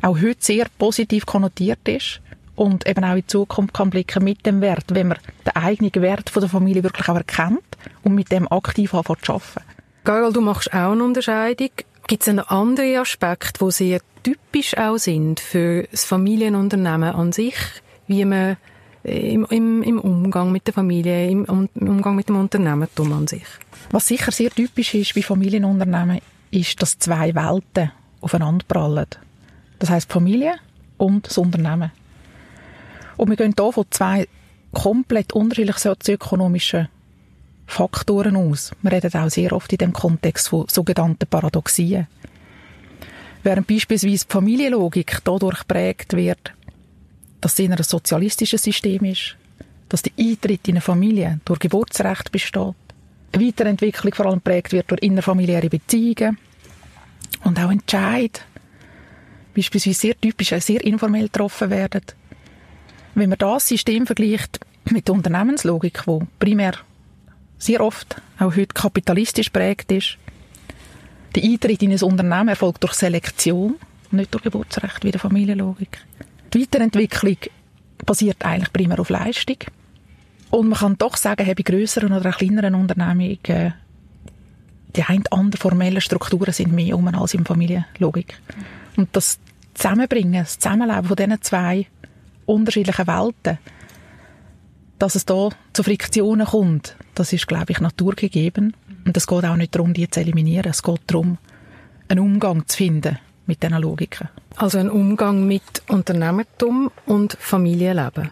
auch 0.04 0.20
heute 0.20 0.36
sehr 0.38 0.66
positiv 0.78 1.26
konnotiert 1.26 1.86
ist 1.88 2.20
und 2.56 2.86
eben 2.86 3.04
auch 3.04 3.16
in 3.16 3.26
Zukunft 3.26 3.74
kann 3.74 3.90
blicken 3.90 4.22
mit 4.22 4.46
dem 4.46 4.60
Wert, 4.60 4.84
wenn 4.88 5.08
man 5.08 5.18
den 5.44 5.56
eigenen 5.56 5.94
Wert 5.94 6.30
von 6.30 6.40
der 6.40 6.50
Familie 6.50 6.82
wirklich 6.82 7.08
auch 7.08 7.16
erkennt 7.16 7.62
und 8.02 8.14
mit 8.14 8.30
dem 8.30 8.50
aktiv 8.50 8.94
anfängt 8.94 9.24
zu 9.24 9.32
arbeiten. 9.32 9.62
Gail, 10.04 10.32
du 10.32 10.40
machst 10.40 10.72
auch 10.72 10.92
eine 10.92 11.02
Unterscheidung. 11.02 11.70
Gibt 12.06 12.22
es 12.22 12.28
einen 12.28 12.40
anderen 12.40 12.98
Aspekt, 12.98 13.60
wo 13.60 13.70
sehr 13.70 14.00
typisch 14.22 14.76
auch 14.76 14.98
sind 14.98 15.40
für 15.40 15.84
das 15.90 16.04
Familienunternehmen 16.04 17.14
an 17.14 17.32
sich, 17.32 17.56
wie 18.06 18.24
man 18.26 18.58
im, 19.02 19.46
im, 19.46 19.82
im 19.82 20.00
Umgang 20.00 20.52
mit 20.52 20.66
der 20.66 20.74
Familie, 20.74 21.28
im, 21.30 21.68
im 21.74 21.88
Umgang 21.88 22.14
mit 22.16 22.28
dem 22.28 22.36
Unternehmertum 22.36 23.12
an 23.12 23.26
sich? 23.26 23.44
Was 23.90 24.08
sicher 24.08 24.32
sehr 24.32 24.50
typisch 24.50 24.94
ist 24.94 25.14
bei 25.14 25.22
Familienunternehmen, 25.22 26.20
ist, 26.50 26.80
dass 26.82 26.98
zwei 26.98 27.34
Welten 27.34 27.90
aufeinanderprallen. 28.20 29.06
Das 29.78 29.90
heißt 29.90 30.12
Familie 30.12 30.54
und 30.96 31.26
das 31.26 31.38
Unternehmen. 31.38 31.90
Und 33.16 33.30
wir 33.30 33.36
gehen 33.36 33.54
hier 33.56 33.72
von 33.72 33.84
zwei 33.90 34.28
komplett 34.72 35.32
unterschiedlichen 35.32 35.78
sozioökonomischen 35.78 36.88
Faktoren 37.66 38.36
aus. 38.36 38.72
Wir 38.82 38.92
reden 38.92 39.14
auch 39.14 39.30
sehr 39.30 39.52
oft 39.52 39.72
in 39.72 39.78
dem 39.78 39.92
Kontext 39.92 40.48
von 40.48 40.66
sogenannten 40.68 41.26
Paradoxien. 41.26 42.06
Während 43.42 43.66
beispielsweise 43.66 44.24
die 44.24 44.32
Familienlogik 44.32 45.18
dadurch 45.24 45.60
geprägt 45.60 46.14
wird, 46.14 46.52
dass 47.40 47.58
es 47.58 47.70
ein 47.70 47.76
sozialistisches 47.82 48.62
System 48.62 49.04
ist, 49.04 49.36
dass 49.88 50.02
der 50.02 50.12
Eintritt 50.18 50.66
in 50.66 50.74
eine 50.74 50.80
Familie 50.80 51.40
durch 51.44 51.58
Geburtsrecht 51.60 52.32
besteht, 52.32 52.74
eine 53.32 53.46
Weiterentwicklung 53.46 54.14
vor 54.14 54.26
allem 54.26 54.36
geprägt 54.36 54.72
wird 54.72 54.90
durch 54.90 55.02
innerfamiliäre 55.02 55.68
Beziehungen 55.68 56.38
und 57.44 57.58
auch 57.58 57.70
Entscheid 57.70 58.44
beispielsweise 59.54 59.98
sehr 59.98 60.20
typisch, 60.20 60.50
sehr 60.50 60.84
informell 60.84 61.24
getroffen 61.24 61.70
werden. 61.70 62.02
Wenn 63.14 63.30
man 63.30 63.38
das 63.38 63.68
System 63.68 64.06
vergleicht 64.06 64.60
mit 64.90 65.08
der 65.08 65.14
Unternehmenslogik, 65.14 66.06
wo 66.06 66.26
primär 66.38 66.74
sehr 67.58 67.80
oft 67.80 68.20
auch 68.38 68.56
heute 68.56 68.74
kapitalistisch 68.74 69.50
prägt 69.50 69.92
ist, 69.92 70.18
der 71.34 71.42
Eintritt 71.42 71.82
in 71.82 71.92
ein 71.92 72.02
Unternehmen 72.02 72.48
erfolgt 72.48 72.82
durch 72.82 72.94
Selektion, 72.94 73.76
nicht 74.10 74.32
durch 74.32 74.44
Geburtsrecht 74.44 75.04
wie 75.04 75.10
der 75.10 75.20
Familienlogik. 75.20 75.98
Die 76.52 76.60
Weiterentwicklung 76.60 77.36
basiert 78.04 78.44
eigentlich 78.44 78.72
primär 78.72 79.00
auf 79.00 79.10
Leistung. 79.10 79.56
Und 80.50 80.68
man 80.68 80.78
kann 80.78 80.98
doch 80.98 81.16
sagen, 81.16 81.46
bei 81.46 81.62
grösseren 81.62 82.12
oder 82.12 82.30
kleineren 82.30 82.74
Unternehmungen, 82.74 83.74
die 84.96 85.02
ein 85.02 85.24
andere 85.30 85.60
formelle 85.60 86.00
Strukturen 86.00 86.52
sind 86.52 86.72
mehr 86.72 86.96
um 86.96 87.08
als 87.08 87.34
in 87.34 87.44
Familienlogik. 87.44 88.38
Und 88.96 89.08
das 89.12 89.38
Zusammenbringen, 89.74 90.44
das 90.44 90.58
Zusammenleben 90.58 91.04
von 91.04 91.16
diesen 91.16 91.42
zwei 91.42 91.86
unterschiedlichen 92.46 93.06
Welten, 93.06 93.58
dass 94.98 95.14
es 95.16 95.26
da 95.26 95.48
zu 95.72 95.82
Friktionen 95.82 96.46
kommt, 96.46 96.96
das 97.14 97.32
ist, 97.32 97.48
glaube 97.48 97.72
ich, 97.72 97.80
naturgegeben. 97.80 98.76
Und 99.04 99.16
es 99.16 99.26
geht 99.26 99.44
auch 99.44 99.56
nicht 99.56 99.74
darum, 99.74 99.92
die 99.92 100.08
zu 100.08 100.20
eliminieren. 100.20 100.70
Es 100.70 100.82
geht 100.82 101.00
darum, 101.06 101.38
einen 102.08 102.20
Umgang 102.20 102.66
zu 102.66 102.76
finden 102.76 103.18
mit 103.46 103.62
diesen 103.62 103.78
Logiken. 103.78 104.28
Also 104.56 104.78
ein 104.78 104.88
Umgang 104.88 105.46
mit 105.46 105.82
Unternehmertum 105.88 106.90
und 107.06 107.36
Familienleben. 107.40 108.30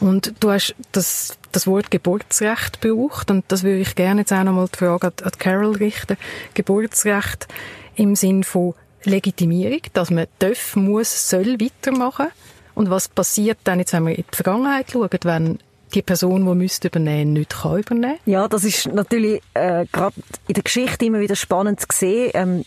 Und 0.00 0.34
du 0.40 0.50
hast 0.50 0.74
das, 0.92 1.38
das 1.54 1.66
Wort 1.66 1.90
Geburtsrecht 1.90 2.80
gebraucht 2.80 3.30
und 3.30 3.44
das 3.48 3.62
würde 3.62 3.80
ich 3.80 3.94
gerne 3.94 4.22
jetzt 4.22 4.32
auch 4.32 4.44
nochmal 4.44 4.68
die 4.72 4.78
Frage 4.78 5.06
an, 5.06 5.32
Carol 5.38 5.76
richten. 5.76 6.16
Geburtsrecht 6.54 7.46
im 7.96 8.16
Sinn 8.16 8.44
von 8.44 8.74
Legitimierung, 9.04 9.80
dass 9.92 10.10
man 10.10 10.26
darf, 10.38 10.76
muss, 10.76 11.30
soll 11.30 11.60
weitermachen. 11.60 12.28
Und 12.74 12.90
was 12.90 13.08
passiert 13.08 13.58
dann, 13.64 13.78
jetzt 13.78 13.92
wenn 13.92 14.06
wir 14.06 14.16
in 14.16 14.24
die 14.30 14.36
Vergangenheit 14.36 14.90
schauen, 14.90 15.08
wenn 15.22 15.58
die 15.94 16.02
Person, 16.02 16.44
die 16.44 16.54
müsste 16.54 16.88
übernehmen, 16.88 17.34
nicht 17.34 17.54
kann 17.62 17.78
übernehmen? 17.78 18.18
Ja, 18.26 18.48
das 18.48 18.64
ist 18.64 18.92
natürlich 18.92 19.40
äh, 19.54 19.86
gerade 19.92 20.16
in 20.48 20.54
der 20.54 20.64
Geschichte 20.64 21.04
immer 21.04 21.20
wieder 21.20 21.36
spannend 21.36 21.80
zu 21.80 21.86
sehen. 21.92 22.30
Ähm, 22.34 22.64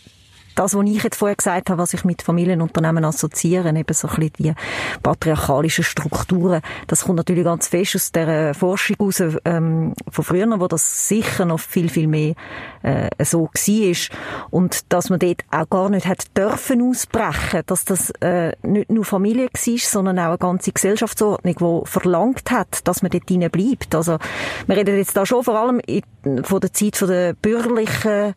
das, 0.58 0.74
was 0.74 0.86
ich 0.86 1.02
jetzt 1.02 1.16
vorher 1.16 1.36
gesagt 1.36 1.70
habe, 1.70 1.80
was 1.80 1.94
ich 1.94 2.04
mit 2.04 2.22
Familienunternehmen 2.22 3.04
assoziere, 3.04 3.68
eben 3.68 3.94
so 3.94 4.08
ein 4.08 4.14
bisschen 4.16 4.32
die 4.38 4.54
patriarchalischen 5.02 5.84
Strukturen, 5.84 6.62
das 6.88 7.04
kommt 7.04 7.16
natürlich 7.16 7.44
ganz 7.44 7.68
fest 7.68 7.94
aus 7.94 8.12
der 8.12 8.54
Forschung 8.54 8.96
raus, 9.00 9.22
ähm, 9.44 9.94
von 10.10 10.24
früher, 10.24 10.48
wo 10.58 10.66
das 10.66 11.08
sicher 11.08 11.44
noch 11.44 11.60
viel, 11.60 11.88
viel 11.88 12.08
mehr 12.08 12.34
äh, 12.82 13.08
so 13.24 13.44
war. 13.44 14.18
Und 14.50 14.92
dass 14.92 15.10
man 15.10 15.18
dort 15.18 15.44
auch 15.50 15.68
gar 15.68 15.88
nicht 15.90 16.06
hat 16.06 16.36
dürfen 16.36 16.82
ausbrechen, 16.82 17.62
dass 17.66 17.84
das 17.84 18.10
äh, 18.20 18.52
nicht 18.62 18.90
nur 18.90 19.04
Familie 19.04 19.48
war, 19.52 19.78
sondern 19.78 20.18
auch 20.18 20.28
eine 20.28 20.38
ganze 20.38 20.72
Gesellschaftsordnung, 20.72 21.54
die 21.84 21.88
verlangt 21.90 22.50
hat, 22.50 22.86
dass 22.86 23.02
man 23.02 23.10
dort 23.10 23.28
hinein 23.28 23.50
bleibt. 23.50 23.94
Also, 23.94 24.18
wir 24.66 24.76
reden 24.76 24.96
jetzt 24.96 25.16
da 25.16 25.24
schon 25.24 25.44
vor 25.44 25.58
allem 25.58 25.80
in, 25.86 26.02
von 26.42 26.60
der 26.60 26.72
Zeit 26.72 26.96
von 26.96 27.08
der 27.08 27.34
bürgerlichen 27.34 28.34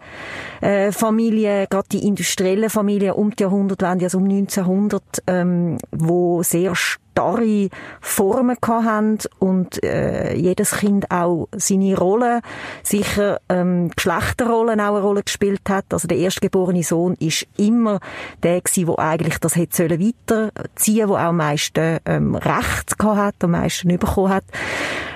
äh, 0.61 0.91
Familie, 0.91 1.67
gerade 1.67 1.87
die 1.91 2.10
industriellen 2.11 2.69
Familien 2.69 3.13
um 3.13 3.31
die 3.31 3.43
Jahrhundertwende, 3.43 4.05
also 4.05 4.17
um 4.17 4.25
1900, 4.25 5.23
ähm, 5.27 5.77
wo 5.91 6.43
sehr 6.43 6.73
starre 7.11 7.69
Formen 7.99 8.57
hatten 8.61 9.19
und 9.39 9.83
äh, 9.83 10.33
jedes 10.35 10.71
Kind 10.71 11.11
auch 11.11 11.47
seine 11.55 11.97
Rolle, 11.97 12.41
sicher 12.83 13.39
ähm, 13.49 13.91
Geschlechterrollen 13.95 14.79
auch 14.79 14.95
eine 14.95 15.01
Rolle 15.01 15.23
gespielt 15.23 15.61
hat. 15.69 15.85
Also 15.91 16.07
der 16.07 16.17
erstgeborene 16.17 16.83
Sohn 16.83 17.15
ist 17.19 17.47
immer 17.57 17.99
der 18.43 18.61
gewesen, 18.61 18.87
der 18.87 18.99
eigentlich 18.99 19.37
das 19.39 19.55
hätte 19.55 19.75
sollen 19.75 19.99
weiterziehen, 20.01 21.09
wo 21.09 21.15
auch 21.15 21.19
am 21.19 21.37
meisten 21.37 21.99
ähm, 22.05 22.35
Recht 22.35 22.97
gehabt 22.97 23.17
hat, 23.17 23.35
am 23.43 23.51
meisten 23.51 23.87
bekommen 23.97 24.29
hat. 24.29 24.43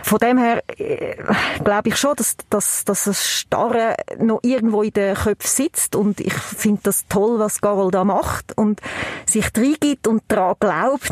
Von 0.03 0.19
dem 0.19 0.37
her 0.37 0.61
äh, 0.77 1.15
glaube 1.63 1.89
ich 1.89 1.95
schon, 1.95 2.15
dass, 2.15 2.37
dass, 2.51 2.85
dass 2.85 3.05
das 3.05 3.27
Starre 3.27 3.95
noch 4.19 4.39
irgendwo 4.43 4.83
in 4.83 4.93
den 4.93 5.15
Köpfen 5.15 5.49
sitzt 5.63 5.95
und 5.95 6.19
ich 6.19 6.33
finde 6.33 6.81
das 6.83 7.07
toll, 7.07 7.39
was 7.39 7.59
Carol 7.59 7.89
da 7.89 8.03
macht 8.03 8.55
und 8.55 8.81
sich 9.25 9.47
reingibt 9.57 10.07
und 10.07 10.21
daran 10.27 10.55
glaubt 10.59 11.09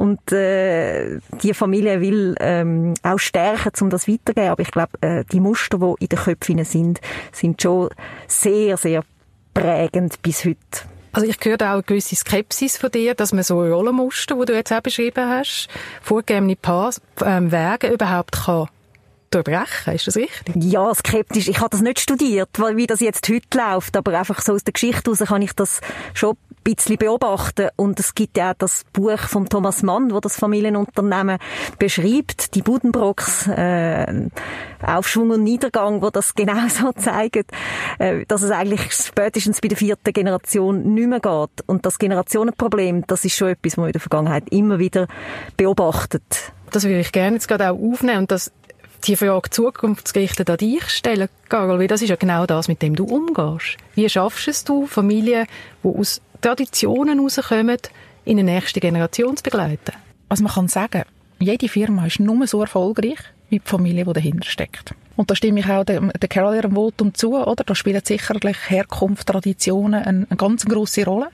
und 0.00 0.32
äh, 0.32 1.18
die 1.42 1.52
Familie 1.52 2.00
will 2.00 2.34
ähm, 2.40 2.94
auch 3.02 3.18
stärken, 3.18 3.70
um 3.82 3.90
das 3.90 4.08
weiterzugeben. 4.08 4.48
Aber 4.48 4.62
ich 4.62 4.70
glaube, 4.70 4.92
äh, 5.02 5.24
die 5.30 5.40
Muster, 5.40 5.76
die 5.76 6.04
in 6.04 6.08
den 6.08 6.18
Köpfen 6.18 6.64
sind, 6.64 7.02
sind 7.32 7.60
schon 7.60 7.90
sehr, 8.26 8.78
sehr 8.78 9.04
prägend 9.52 10.22
bis 10.22 10.46
heute. 10.46 10.56
Also 11.12 11.28
ich 11.28 11.36
höre 11.44 11.60
auch 11.60 11.74
eine 11.74 11.82
gewisse 11.82 12.16
Skepsis 12.16 12.78
von 12.78 12.90
dir, 12.90 13.14
dass 13.14 13.34
man 13.34 13.42
so 13.42 13.60
Rollenmuster, 13.60 14.36
die 14.36 14.46
du 14.46 14.54
jetzt 14.54 14.72
auch 14.72 14.80
beschrieben 14.80 15.28
hast, 15.28 15.68
vorgegebene 16.00 16.56
Paar, 16.56 16.94
ähm, 17.22 17.52
Wege 17.52 17.88
überhaupt 17.88 18.32
kann 18.46 18.68
durchbrechen. 19.30 19.94
Ist 19.94 20.06
das 20.06 20.16
richtig? 20.16 20.56
Ja, 20.56 20.94
skeptisch. 20.94 21.46
Ich 21.46 21.60
habe 21.60 21.68
das 21.68 21.82
nicht 21.82 22.00
studiert, 22.00 22.48
wie 22.58 22.86
das 22.86 23.00
jetzt 23.00 23.28
heute 23.28 23.58
läuft, 23.58 23.94
aber 23.98 24.18
einfach 24.18 24.40
so 24.40 24.54
aus 24.54 24.64
der 24.64 24.72
Geschichte 24.72 25.10
heraus 25.10 25.28
kann 25.28 25.42
ich 25.42 25.52
das 25.52 25.82
schon 26.14 26.38
bisschen 26.62 26.96
beobachten. 26.96 27.68
Und 27.76 27.98
es 28.00 28.14
gibt 28.14 28.36
ja 28.36 28.50
auch 28.50 28.56
das 28.58 28.84
Buch 28.92 29.18
von 29.18 29.48
Thomas 29.48 29.82
Mann, 29.82 30.12
wo 30.12 30.20
das 30.20 30.36
Familienunternehmen 30.36 31.38
beschreibt, 31.78 32.54
die 32.54 32.62
Budenbrocks, 32.62 33.46
äh, 33.48 34.28
Aufschwung 34.84 35.30
und 35.30 35.44
Niedergang, 35.44 36.02
wo 36.02 36.10
das 36.10 36.34
genau 36.34 36.68
so 36.68 36.92
zeigt, 36.92 37.50
äh, 37.98 38.24
dass 38.26 38.42
es 38.42 38.50
eigentlich 38.50 38.92
spätestens 38.92 39.60
bei 39.60 39.68
der 39.68 39.78
vierten 39.78 40.12
Generation 40.12 40.94
nicht 40.94 41.08
mehr 41.08 41.20
geht. 41.20 41.66
Und 41.66 41.86
das 41.86 41.98
Generationenproblem, 41.98 43.06
das 43.06 43.24
ist 43.24 43.36
schon 43.36 43.48
etwas, 43.48 43.72
was 43.72 43.76
man 43.76 43.86
in 43.86 43.92
der 43.92 44.00
Vergangenheit 44.00 44.44
immer 44.50 44.78
wieder 44.78 45.06
beobachtet. 45.56 46.52
Das 46.70 46.84
würde 46.84 47.00
ich 47.00 47.12
gerne 47.12 47.36
jetzt 47.36 47.48
gerade 47.48 47.70
auch 47.70 47.78
aufnehmen 47.78 48.18
und 48.20 48.30
das 48.30 48.52
die 49.04 49.16
Frage 49.16 49.50
zukunftsgerichtet 49.50 50.50
an 50.50 50.58
dich 50.58 50.88
stellen, 50.90 51.28
Carol, 51.48 51.78
weil 51.78 51.86
das 51.86 52.02
ist 52.02 52.10
ja 52.10 52.16
genau 52.16 52.46
das, 52.46 52.68
mit 52.68 52.82
dem 52.82 52.94
du 52.94 53.04
umgehst. 53.04 53.76
Wie 53.94 54.08
schaffst 54.08 54.48
es 54.48 54.64
du, 54.64 54.86
Familien, 54.86 55.46
die 55.82 55.88
aus 55.88 56.20
Traditionen 56.40 57.18
herauskommen, 57.18 57.78
in 58.24 58.38
eine 58.38 58.52
nächste 58.52 58.80
Generation 58.80 59.36
zu 59.36 59.42
begleiten? 59.42 59.92
Also 60.28 60.42
man 60.44 60.52
kann 60.52 60.68
sagen, 60.68 61.02
jede 61.38 61.68
Firma 61.68 62.06
ist 62.06 62.20
nur 62.20 62.46
so 62.46 62.60
erfolgreich, 62.60 63.18
wie 63.48 63.58
die 63.58 63.68
Familie, 63.68 64.04
die 64.04 64.12
dahinter 64.12 64.48
steckt. 64.48 64.94
Und 65.16 65.30
da 65.30 65.36
stimme 65.36 65.60
ich 65.60 65.68
auch 65.68 65.84
der, 65.84 66.00
der 66.00 66.28
Carol 66.28 66.56
ihrem 66.56 66.74
Votum 66.74 67.14
zu, 67.14 67.36
oder? 67.36 67.64
Da 67.64 67.74
spielen 67.74 68.00
sicherlich 68.04 68.56
Herkunft, 68.68 69.26
Traditionen 69.26 70.02
eine, 70.02 70.26
eine 70.28 70.36
ganz 70.36 70.64
grosse 70.64 71.04
Rolle. 71.04 71.28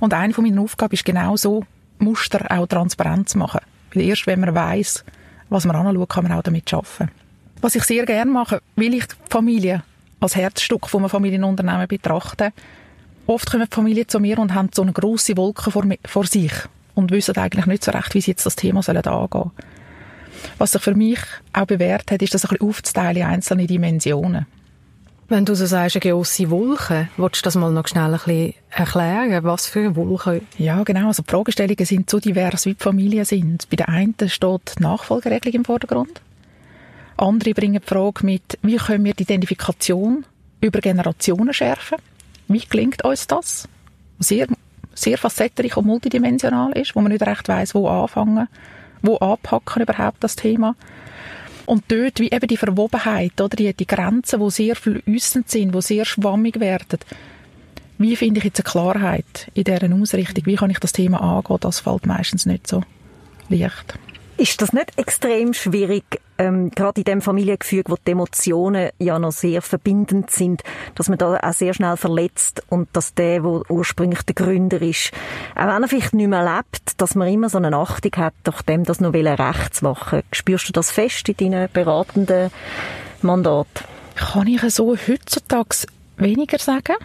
Und 0.00 0.14
eine 0.14 0.32
von 0.32 0.44
meinen 0.44 0.58
Aufgaben 0.58 0.94
ist 0.94 1.04
genau 1.04 1.36
so, 1.36 1.64
Muster 1.98 2.46
auch 2.50 2.66
transparent 2.66 3.28
zu 3.28 3.38
machen. 3.38 3.60
Weil 3.94 4.04
erst 4.04 4.26
wenn 4.26 4.40
man 4.40 4.54
weiß, 4.54 5.04
was 5.48 5.64
man 5.64 5.76
anschaut, 5.76 6.08
kann 6.08 6.24
man 6.24 6.38
auch 6.38 6.42
damit 6.42 6.72
arbeiten. 6.72 7.10
Was 7.60 7.74
ich 7.74 7.84
sehr 7.84 8.04
gerne 8.04 8.30
mache, 8.30 8.60
will 8.76 8.94
ich 8.94 9.06
die 9.06 9.14
Familie 9.30 9.82
als 10.20 10.36
Herzstück 10.36 10.88
von 10.88 11.00
einem 11.00 11.10
Familienunternehmen 11.10 11.88
betrachten. 11.88 12.52
Oft 13.26 13.50
kommen 13.50 13.66
die 13.68 13.74
Familien 13.74 14.08
zu 14.08 14.20
mir 14.20 14.38
und 14.38 14.54
haben 14.54 14.70
so 14.72 14.82
eine 14.82 14.92
grosse 14.92 15.36
Wolke 15.36 15.70
vor, 15.70 15.84
vor 16.04 16.26
sich 16.26 16.52
und 16.94 17.10
wissen 17.10 17.36
eigentlich 17.36 17.66
nicht 17.66 17.84
so 17.84 17.90
recht, 17.90 18.14
wie 18.14 18.20
sie 18.20 18.32
jetzt 18.32 18.46
das 18.46 18.56
Thema 18.56 18.82
sollen 18.82 19.04
angehen 19.04 19.50
Was 20.58 20.72
sich 20.72 20.82
für 20.82 20.94
mich 20.94 21.18
auch 21.52 21.66
bewährt 21.66 22.10
hat, 22.10 22.22
ist 22.22 22.34
das 22.34 22.44
ein 22.44 22.50
bisschen 22.50 22.68
aufzuteilen 22.68 23.16
in 23.16 23.22
einzelne 23.24 23.66
Dimensionen. 23.66 24.46
Wenn 25.28 25.44
du 25.44 25.56
so 25.56 25.66
sagst, 25.66 25.96
eine 25.96 26.12
grosse 26.12 26.50
Wolke, 26.50 27.08
willst 27.16 27.40
du 27.40 27.46
das 27.46 27.56
mal 27.56 27.72
noch 27.72 27.88
schnell 27.88 28.04
ein 28.04 28.12
bisschen 28.12 28.54
erklären? 28.70 29.42
Was 29.42 29.66
für 29.66 29.80
eine 29.80 29.96
Wolke? 29.96 30.42
Ja, 30.56 30.84
genau. 30.84 31.08
Also 31.08 31.24
die 31.24 31.30
Fragestellungen 31.30 31.84
sind 31.84 32.08
so 32.08 32.20
divers, 32.20 32.64
wie 32.64 32.74
die 32.74 32.82
Familien 32.82 33.24
sind. 33.24 33.68
Bei 33.68 33.74
der 33.74 33.88
einen 33.88 34.14
steht 34.28 34.74
die 34.78 34.82
Nachfolgeregelung 34.84 35.54
im 35.56 35.64
Vordergrund. 35.64 36.20
Andere 37.16 37.54
bringen 37.54 37.82
die 37.82 37.88
Frage 37.88 38.24
mit, 38.24 38.56
wie 38.62 38.76
können 38.76 39.04
wir 39.04 39.14
die 39.14 39.24
Identifikation 39.24 40.24
über 40.60 40.80
Generationen 40.80 41.52
schärfen? 41.52 41.98
Wie 42.48 42.60
gelingt 42.60 43.04
uns 43.04 43.26
das? 43.26 43.68
Sehr, 44.18 44.46
sehr 44.94 45.18
facettenreich 45.18 45.76
und 45.76 45.86
multidimensional 45.86 46.72
ist, 46.72 46.94
wo 46.94 47.00
man 47.00 47.12
nicht 47.12 47.26
recht 47.26 47.48
weiß, 47.48 47.74
wo 47.74 47.88
anfangen, 47.88 48.48
wo 49.02 49.16
anpacken 49.16 49.82
überhaupt 49.82 50.22
das 50.22 50.36
Thema. 50.36 50.74
Und 51.66 51.84
dort, 51.88 52.20
wie 52.20 52.30
eben 52.30 52.46
die 52.46 52.56
Verwobenheit, 52.56 53.40
oder 53.40 53.56
die, 53.56 53.74
die 53.74 53.86
Grenzen, 53.86 54.40
die 54.40 54.50
sehr 54.50 54.76
flüssend 54.76 55.50
sind, 55.50 55.74
die 55.74 55.82
sehr 55.82 56.04
schwammig 56.04 56.60
werden, 56.60 57.00
wie 57.98 58.14
finde 58.14 58.38
ich 58.38 58.44
jetzt 58.44 58.60
eine 58.60 58.70
Klarheit 58.70 59.50
in 59.54 59.64
dieser 59.64 59.92
Ausrichtung? 59.92 60.46
Wie 60.46 60.56
kann 60.56 60.70
ich 60.70 60.78
das 60.78 60.92
Thema 60.92 61.20
angehen? 61.20 61.58
Das 61.60 61.80
fällt 61.80 62.06
meistens 62.06 62.46
nicht 62.46 62.66
so 62.66 62.82
leicht. 63.48 63.98
Ist 64.38 64.60
das 64.60 64.74
nicht 64.74 64.98
extrem 64.98 65.54
schwierig, 65.54 66.04
ähm, 66.36 66.70
gerade 66.70 67.00
in 67.00 67.04
dem 67.04 67.22
Familiengefüge, 67.22 67.90
wo 67.90 67.96
die 67.96 68.10
Emotionen 68.10 68.90
ja 68.98 69.18
noch 69.18 69.32
sehr 69.32 69.62
verbindend 69.62 70.30
sind, 70.30 70.62
dass 70.94 71.08
man 71.08 71.16
da 71.16 71.38
auch 71.38 71.52
sehr 71.54 71.72
schnell 71.72 71.96
verletzt 71.96 72.62
und 72.68 72.88
dass 72.92 73.14
der, 73.14 73.44
wo 73.44 73.62
ursprünglich 73.70 74.20
der 74.22 74.34
Gründer 74.34 74.82
ist, 74.82 75.12
auch 75.54 75.66
wenn 75.66 75.82
er 75.82 75.88
vielleicht 75.88 76.12
nicht 76.12 76.28
mehr 76.28 76.44
lebt, 76.44 77.00
dass 77.00 77.14
man 77.14 77.28
immer 77.28 77.48
so 77.48 77.56
eine 77.56 77.74
Achtung 77.74 78.12
hat, 78.16 78.34
durch 78.44 78.60
dem 78.60 78.84
das 78.84 79.00
noch 79.00 79.14
recht 79.14 79.74
zu 79.74 79.84
machen. 79.84 80.22
Spürst 80.32 80.68
du 80.68 80.72
das 80.74 80.90
fest 80.90 81.26
in 81.30 81.36
deinen 81.36 81.72
beratenden 81.72 82.50
Mandat? 83.22 83.68
Kann 84.16 84.48
ich 84.48 84.60
so 84.74 84.94
heutzutage 84.94 85.86
weniger 86.18 86.58
sagen? 86.58 86.96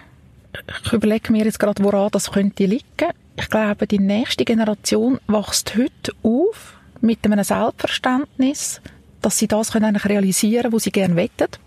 Ich 0.83 0.91
überlege 0.91 1.31
mir 1.31 1.45
jetzt 1.45 1.59
gerade, 1.59 1.81
woran 1.81 2.09
das 2.11 2.31
könnte 2.31 2.65
liegen. 2.65 3.11
Ich 3.37 3.49
glaube, 3.49 3.87
die 3.87 3.99
nächste 3.99 4.43
Generation 4.43 5.19
wächst 5.27 5.75
heute 5.77 6.11
auf 6.23 6.80
mit 7.01 7.25
einem 7.25 7.43
Selbstverständnis, 7.43 8.81
dass 9.21 9.37
sie 9.37 9.47
das 9.47 9.71
können 9.71 9.85
eigentlich 9.85 10.05
realisieren 10.05 10.63
können, 10.63 10.73
was 10.73 10.83
sie 10.83 10.91
gerne 10.91 11.15
wettet. 11.15 11.59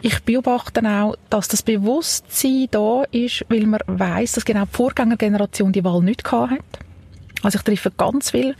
Ich 0.00 0.22
beobachte 0.22 0.80
auch, 0.88 1.16
dass 1.28 1.48
das 1.48 1.62
Bewusstsein 1.62 2.68
da 2.70 3.02
ist, 3.10 3.44
weil 3.48 3.66
man 3.66 3.80
weiß, 3.86 4.32
dass 4.32 4.44
genau 4.44 4.64
die 4.64 4.76
Vorgängergeneration 4.76 5.72
die 5.72 5.82
Wahl 5.82 6.02
nicht 6.02 6.30
hat. 6.30 6.50
Also 7.42 7.58
ich 7.58 7.64
treffe 7.64 7.90
ganz 7.96 8.30
viele 8.30 8.54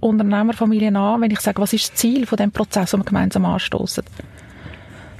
Unternehmerfamilien 0.00 0.96
an, 0.96 1.20
wenn 1.20 1.30
ich 1.30 1.40
sage, 1.40 1.60
was 1.60 1.72
ist 1.72 1.90
das 1.90 1.94
Ziel 1.96 2.26
von 2.26 2.36
dem 2.36 2.52
Prozess, 2.52 2.92
den 2.92 3.00
wir 3.00 3.04
gemeinsam 3.04 3.44
anstoßen. 3.44 4.04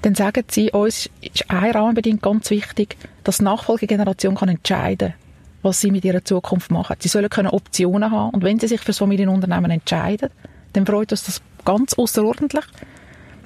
Dann 0.03 0.15
sagen 0.15 0.45
sie, 0.49 0.71
uns 0.71 1.11
ist 1.21 1.51
ein 1.51 1.73
Rahmenbedingung 1.73 2.21
ganz 2.21 2.51
wichtig, 2.51 2.97
dass 3.25 3.39
die 3.39 3.45
Nachfolgegeneration 3.45 4.37
entscheiden 4.37 5.15
kann, 5.15 5.26
was 5.67 5.81
sie 5.81 5.91
mit 5.91 6.05
ihrer 6.05 6.25
Zukunft 6.25 6.71
machen. 6.71 6.97
Sie 7.01 7.09
sollen 7.09 7.29
können 7.29 7.49
Optionen 7.49 8.11
haben 8.11 8.31
und 8.31 8.45
wenn 8.45 8.61
sie 8.61 8.69
sich 8.69 8.81
für 8.81 8.87
das 8.87 8.99
Familienunternehmen 8.99 9.73
entscheiden, 9.73 10.31
dann 10.73 10.87
freut 10.87 11.11
uns 11.11 11.25
das 11.25 11.43
ganz 11.65 11.95
außerordentlich, 11.95 12.65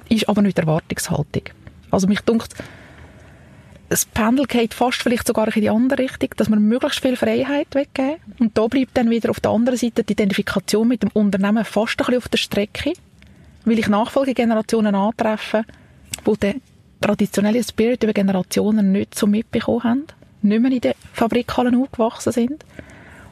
ist 0.07 0.29
aber 0.29 0.43
nicht 0.43 0.59
Erwartungshaltung. 0.59 1.43
Also 1.89 2.07
mich 2.07 2.21
dunkt, 2.21 2.53
das 3.89 4.05
Pendel 4.05 4.45
geht 4.45 4.75
fast 4.75 5.01
vielleicht 5.01 5.25
sogar 5.25 5.53
in 5.53 5.61
die 5.63 5.69
andere 5.69 6.03
Richtung, 6.03 6.29
dass 6.37 6.47
man 6.47 6.61
möglichst 6.61 7.01
viel 7.01 7.17
Freiheit 7.17 7.73
weggeben. 7.73 8.21
Und 8.39 8.55
da 8.57 8.67
bleibt 8.67 8.95
dann 8.95 9.09
wieder 9.09 9.31
auf 9.31 9.39
der 9.39 9.51
anderen 9.51 9.77
Seite 9.77 10.03
die 10.03 10.13
Identifikation 10.13 10.87
mit 10.87 11.01
dem 11.01 11.09
Unternehmen 11.13 11.65
fast 11.65 11.99
ein 11.99 12.05
bisschen 12.05 12.17
auf 12.17 12.29
der 12.29 12.37
Strecke, 12.37 12.93
weil 13.65 13.79
ich 13.79 13.89
Nachfolgegenerationen 13.89 14.93
antreffe, 14.93 15.65
die 16.25 16.37
den 16.37 16.61
traditionellen 17.01 17.63
Spirit 17.63 18.03
über 18.03 18.13
Generationen 18.13 18.91
nicht 18.91 19.15
so 19.15 19.25
mitbekommen 19.25 19.83
haben, 19.83 20.03
nicht 20.43 20.61
mehr 20.61 20.71
in 20.71 20.81
den 20.81 20.93
Fabrikhallen 21.13 21.81
aufgewachsen 21.81 22.31
sind 22.31 22.65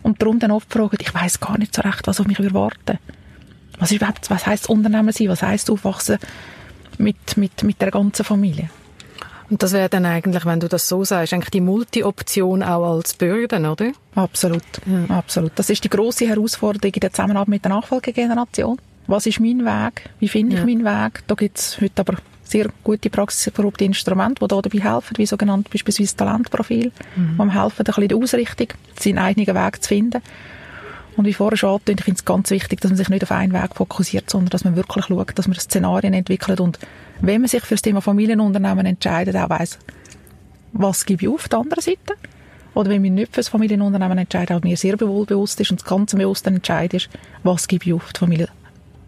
und 0.03 0.21
darum 0.21 0.39
dann 0.39 0.51
oft 0.51 0.71
fragen, 0.71 0.97
ich 0.99 1.13
weiß 1.13 1.39
gar 1.39 1.57
nicht 1.57 1.75
so 1.75 1.81
recht, 1.81 2.07
was 2.07 2.19
auf 2.19 2.27
mich 2.27 2.39
erwarten 2.39 2.99
was, 3.79 3.91
überhaupt, 3.91 4.29
was 4.29 4.45
heisst 4.45 4.69
Unternehmer 4.69 5.11
sein? 5.11 5.29
Was 5.29 5.41
heisst 5.41 5.71
aufwachsen 5.71 6.19
mit, 6.97 7.37
mit, 7.37 7.63
mit 7.63 7.81
der 7.81 7.91
ganzen 7.91 8.25
Familie? 8.25 8.69
Und 9.49 9.63
das 9.63 9.73
wäre 9.73 9.89
dann 9.89 10.05
eigentlich, 10.05 10.45
wenn 10.45 10.59
du 10.59 10.67
das 10.67 10.87
so 10.87 11.03
sagst, 11.03 11.33
eigentlich 11.33 11.49
die 11.49 11.61
Multi-Option 11.61 12.61
auch 12.61 12.97
als 12.97 13.15
Bürden, 13.15 13.65
oder? 13.65 13.91
Absolut, 14.13 14.61
ja. 14.85 15.15
absolut. 15.15 15.53
Das 15.55 15.71
ist 15.71 15.83
die 15.83 15.89
große 15.89 16.27
Herausforderung 16.27 16.93
in 16.93 16.99
der 16.99 17.11
Zusammenarbeit 17.11 17.47
mit 17.47 17.65
der 17.65 17.71
Nachfolgegeneration. 17.71 18.77
Was 19.07 19.25
ist 19.25 19.39
mein 19.39 19.65
Weg? 19.65 20.07
Wie 20.19 20.27
finde 20.27 20.53
ich 20.53 20.59
ja. 20.59 20.65
meinen 20.65 20.85
Weg? 20.85 21.23
Da 21.25 21.33
gibt 21.33 21.57
es 21.57 21.81
heute 21.81 22.01
aber 22.01 22.17
sehr 22.49 22.67
gute 22.83 23.09
praxiserprobte 23.09 23.85
Instrumente, 23.85 24.39
die 24.41 24.47
da 24.47 24.61
dabei 24.61 24.79
helfen, 24.79 25.17
wie 25.17 25.25
sogenannt 25.25 25.69
beispielsweise 25.69 26.15
Talentprofil, 26.15 26.91
mhm. 27.15 27.37
die 27.37 27.51
helfen, 27.51 27.79
ein 27.79 27.93
bisschen 27.93 28.07
die 28.07 28.15
Ausrichtung, 28.15 28.67
seinen 28.99 29.19
eigenen 29.19 29.55
Weg 29.55 29.83
zu 29.83 29.87
finden. 29.87 30.21
Und 31.15 31.25
wie 31.25 31.33
vorher 31.33 31.57
schon 31.57 31.71
angetönt, 31.71 31.99
ich 31.99 32.05
finde 32.05 32.19
es 32.19 32.25
ganz 32.25 32.49
wichtig, 32.49 32.79
dass 32.79 32.91
man 32.91 32.97
sich 32.97 33.09
nicht 33.09 33.23
auf 33.23 33.31
einen 33.31 33.53
Weg 33.53 33.75
fokussiert, 33.75 34.29
sondern 34.29 34.49
dass 34.49 34.63
man 34.63 34.75
wirklich 34.75 35.05
schaut, 35.05 35.37
dass 35.37 35.47
man 35.47 35.57
Szenarien 35.57 36.13
entwickelt 36.13 36.59
und 36.61 36.79
wenn 37.21 37.41
man 37.41 37.49
sich 37.49 37.63
für 37.63 37.75
das 37.75 37.81
Thema 37.81 38.01
Familienunternehmen 38.01 38.85
entscheidet, 38.85 39.35
auch 39.35 39.49
weiss, 39.49 39.77
was 40.71 41.05
gebe 41.05 41.23
ich 41.23 41.29
auf 41.29 41.49
der 41.49 41.59
anderen 41.59 41.81
Seite 41.83 42.13
oder 42.73 42.89
wenn 42.89 43.03
wir 43.03 43.11
nicht 43.11 43.33
für 43.33 43.41
das 43.41 43.49
Familienunternehmen 43.49 44.17
entscheiden, 44.17 44.57
auch 44.57 44.63
mir 44.63 44.77
sehr 44.77 44.95
bewusst 44.95 45.59
ist 45.59 45.71
und 45.71 45.81
das 45.81 45.87
ganze 45.87 46.15
bewusste 46.15 46.49
Entscheid 46.49 46.93
ist, 46.93 47.09
was 47.43 47.67
gebe 47.67 47.85
ich 47.85 47.93
auf 47.93 48.13
die 48.13 48.19
Familie, 48.19 48.47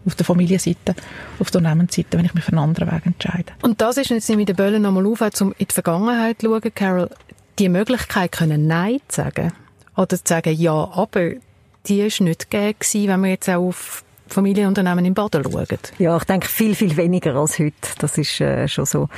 auf 0.06 0.14
der 0.14 0.26
Familienseite, 0.26 0.94
auf 1.38 1.50
der 1.50 1.60
Unternehmensseite, 1.60 2.18
wenn 2.18 2.24
ich 2.24 2.34
mich 2.34 2.44
für 2.44 2.52
einen 2.52 2.60
anderen 2.60 2.90
Weg 2.90 3.06
entscheide. 3.06 3.52
Und 3.62 3.80
das 3.80 3.96
ist 3.96 4.10
jetzt 4.10 4.28
mit 4.30 4.48
den 4.48 4.56
Böllen 4.56 4.82
nochmal 4.82 5.06
auf, 5.06 5.22
um 5.40 5.52
in 5.58 5.66
die 5.68 5.72
Vergangenheit 5.72 6.40
zu 6.40 6.48
schauen, 6.48 6.74
Carol, 6.74 7.10
die 7.58 7.68
Möglichkeit 7.68 8.32
können 8.32 8.66
Nein 8.66 8.98
zu 9.08 9.16
sagen 9.22 9.52
oder 9.96 10.16
zu 10.16 10.22
sagen 10.24 10.54
Ja, 10.54 10.90
aber 10.92 11.32
die 11.86 12.00
ist 12.00 12.20
nicht 12.20 12.50
gegeben 12.50 13.08
wenn 13.08 13.20
wir 13.22 13.30
jetzt 13.30 13.48
auch 13.48 13.68
auf 13.68 14.04
Familienunternehmen 14.32 15.04
im 15.04 15.14
Baden 15.14 15.44
schauen? 15.44 15.66
Ja, 15.98 16.16
ich 16.16 16.24
denke 16.24 16.48
viel, 16.48 16.74
viel 16.74 16.96
weniger 16.96 17.36
als 17.36 17.58
heute. 17.58 17.74
Das 17.98 18.16
ist 18.18 18.40
äh, 18.40 18.66
schon 18.66 18.86
so. 18.86 19.08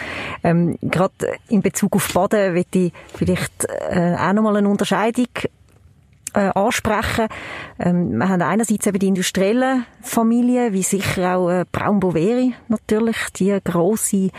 Ähm, 0.42 0.76
Gerade 0.82 1.38
in 1.48 1.62
Bezug 1.62 1.94
auf 1.96 2.12
Baden 2.12 2.54
will 2.54 2.66
ich 2.74 2.92
vielleicht 3.14 3.64
äh, 3.90 4.16
auch 4.18 4.32
nochmal 4.32 4.56
eine 4.56 4.68
Unterscheidung 4.68 5.28
äh, 6.34 6.50
ansprechen. 6.54 7.28
Ähm, 7.78 8.18
wir 8.18 8.28
haben 8.28 8.42
einerseits 8.42 8.86
eben 8.86 8.98
die 8.98 9.08
industriellen 9.08 9.86
Familien, 10.02 10.72
wie 10.72 10.82
sicher 10.82 11.36
auch 11.36 11.50
äh, 11.50 11.64
Braun-Boveri 11.70 12.54
natürlich, 12.68 13.16
die 13.36 13.58
große, 13.62 14.30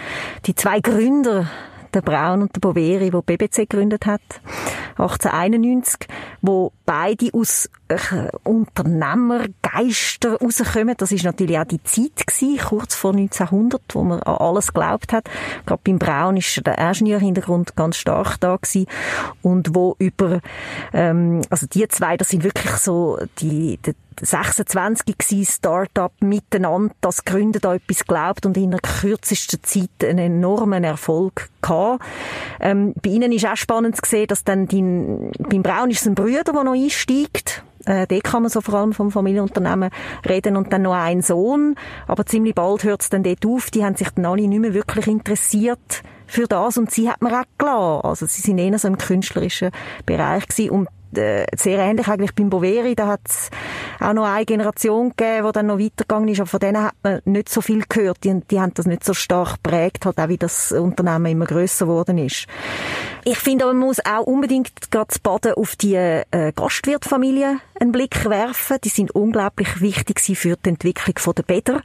die 0.45 0.55
zwei 0.55 0.79
Gründer 0.79 1.49
der 1.95 2.01
Braun 2.01 2.41
und 2.43 2.55
der 2.55 2.59
Boveri, 2.59 3.11
wo 3.13 3.21
BBC 3.21 3.69
gegründet 3.69 4.05
hat, 4.05 4.21
1891, 4.97 6.07
wo 6.41 6.71
beide 6.85 7.29
aus 7.33 7.69
äh, 7.87 7.97
Unternehmergeister 8.43 10.37
rauskommen. 10.39 10.95
Das 10.97 11.11
ist 11.11 11.23
natürlich 11.23 11.57
auch 11.57 11.65
die 11.65 11.83
Zeit 11.83 12.27
gewesen, 12.27 12.57
kurz 12.65 12.95
vor 12.95 13.11
1900, 13.11 13.81
wo 13.93 14.03
man 14.03 14.21
an 14.21 14.35
alles 14.37 14.73
geglaubt 14.73 15.13
hat. 15.13 15.29
Gerade 15.65 15.81
beim 15.83 15.99
Braun 15.99 16.37
ist 16.37 16.65
der 16.65 16.77
Ingenieurhintergrund 16.77 17.75
ganz 17.75 17.97
stark 17.97 18.39
da 18.39 18.55
gewesen 18.55 18.85
und 19.41 19.75
wo 19.75 19.95
über, 19.99 20.39
ähm, 20.93 21.41
also 21.49 21.67
die 21.67 21.87
zwei, 21.87 22.17
das 22.17 22.29
sind 22.29 22.43
wirklich 22.43 22.71
so 22.77 23.17
die, 23.39 23.79
die 23.85 23.93
26 24.21 25.17
gewesen, 25.17 25.45
Start-up 25.45 26.13
miteinander, 26.19 26.93
das 27.01 27.25
Gründer 27.25 27.59
da 27.59 27.75
etwas 27.75 28.05
glaubt 28.05 28.45
und 28.45 28.57
in 28.57 28.71
der 28.71 28.79
kürzesten 28.79 29.63
Zeit 29.63 29.89
einen 30.03 30.19
enormen 30.19 30.83
Erfolg 30.83 31.49
gehabt. 31.61 32.03
Ähm, 32.59 32.93
bei 33.01 33.11
ihnen 33.11 33.31
ist 33.31 33.45
auch 33.45 33.57
spannend 33.57 33.95
zu 33.95 34.09
sehen, 34.09 34.27
dass 34.27 34.43
dann 34.43 34.67
die, 34.67 34.81
beim 34.81 35.63
Braun 35.63 35.89
ist 35.89 36.01
es 36.01 36.07
ein 36.07 36.15
Bruder, 36.15 36.43
der 36.43 36.63
noch 36.63 36.73
einsteigt. 36.73 37.63
Äh, 37.85 38.07
dort 38.07 38.23
kann 38.23 38.41
man 38.41 38.49
so 38.49 38.61
vor 38.61 38.75
allem 38.75 38.93
vom 38.93 39.11
Familienunternehmen 39.11 39.89
reden 40.27 40.57
und 40.57 40.73
dann 40.73 40.83
noch 40.83 40.95
ein 40.95 41.21
Sohn. 41.21 41.75
Aber 42.07 42.25
ziemlich 42.25 42.55
bald 42.55 42.83
hört 42.83 43.01
es 43.01 43.09
dann 43.09 43.23
dort 43.23 43.45
auf. 43.45 43.69
Die 43.71 43.83
haben 43.83 43.95
sich 43.95 44.09
dann 44.09 44.25
alle 44.25 44.47
nicht 44.47 44.59
mehr 44.59 44.73
wirklich 44.73 45.07
interessiert 45.07 46.03
für 46.27 46.47
das 46.47 46.77
und 46.77 46.89
sie 46.91 47.09
hat 47.09 47.21
man 47.21 47.33
auch 47.33 47.43
gelassen. 47.57 48.07
Also 48.07 48.25
sie 48.25 48.41
sind 48.41 48.57
eher 48.57 48.77
so 48.79 48.87
im 48.87 48.97
künstlerischen 48.97 49.71
Bereich 50.05 50.47
gewesen. 50.47 50.71
und 50.71 50.87
äh, 51.17 51.45
sehr 51.55 51.79
ähnlich 51.79 52.07
eigentlich 52.07 52.33
beim 52.33 52.49
Boveri. 52.49 52.95
Da 52.95 53.07
hat 53.07 53.21
es 53.25 53.49
auch 53.99 54.13
noch 54.13 54.25
eine 54.25 54.45
Generation 54.45 55.09
gegeben, 55.09 55.47
die 55.47 55.51
dann 55.53 55.67
noch 55.67 55.79
weitergegangen 55.79 56.29
ist, 56.29 56.39
aber 56.39 56.49
von 56.49 56.59
denen 56.59 56.83
hat 56.83 56.95
man 57.03 57.21
nicht 57.25 57.49
so 57.49 57.61
viel 57.61 57.83
gehört. 57.87 58.23
Die, 58.23 58.41
die 58.49 58.59
haben 58.59 58.73
das 58.73 58.85
nicht 58.85 59.03
so 59.03 59.13
stark 59.13 59.63
geprägt, 59.63 60.05
halt 60.05 60.17
auch 60.19 60.29
wie 60.29 60.37
das 60.37 60.71
Unternehmen 60.71 61.25
immer 61.27 61.45
grösser 61.45 61.85
geworden 61.85 62.17
ist. 62.17 62.47
Ich 63.27 63.39
finde 63.39 63.65
aber, 63.65 63.73
man 63.73 63.87
muss 63.87 63.97
auch 64.05 64.27
unbedingt 64.27 64.91
gerade 64.91 65.07
zu 65.07 65.19
Baden 65.19 65.53
auf 65.53 65.75
die 65.75 65.95
äh, 65.95 66.51
Gastwirtfamilien 66.55 67.59
einen 67.79 67.91
Blick 67.91 68.29
werfen. 68.29 68.77
Die 68.83 68.89
sind 68.89 69.11
unglaublich 69.11 69.81
wichtig 69.81 70.19
für 70.37 70.55
die 70.55 70.69
Entwicklung 70.69 71.35
der 71.35 71.43
Bäder. 71.43 71.81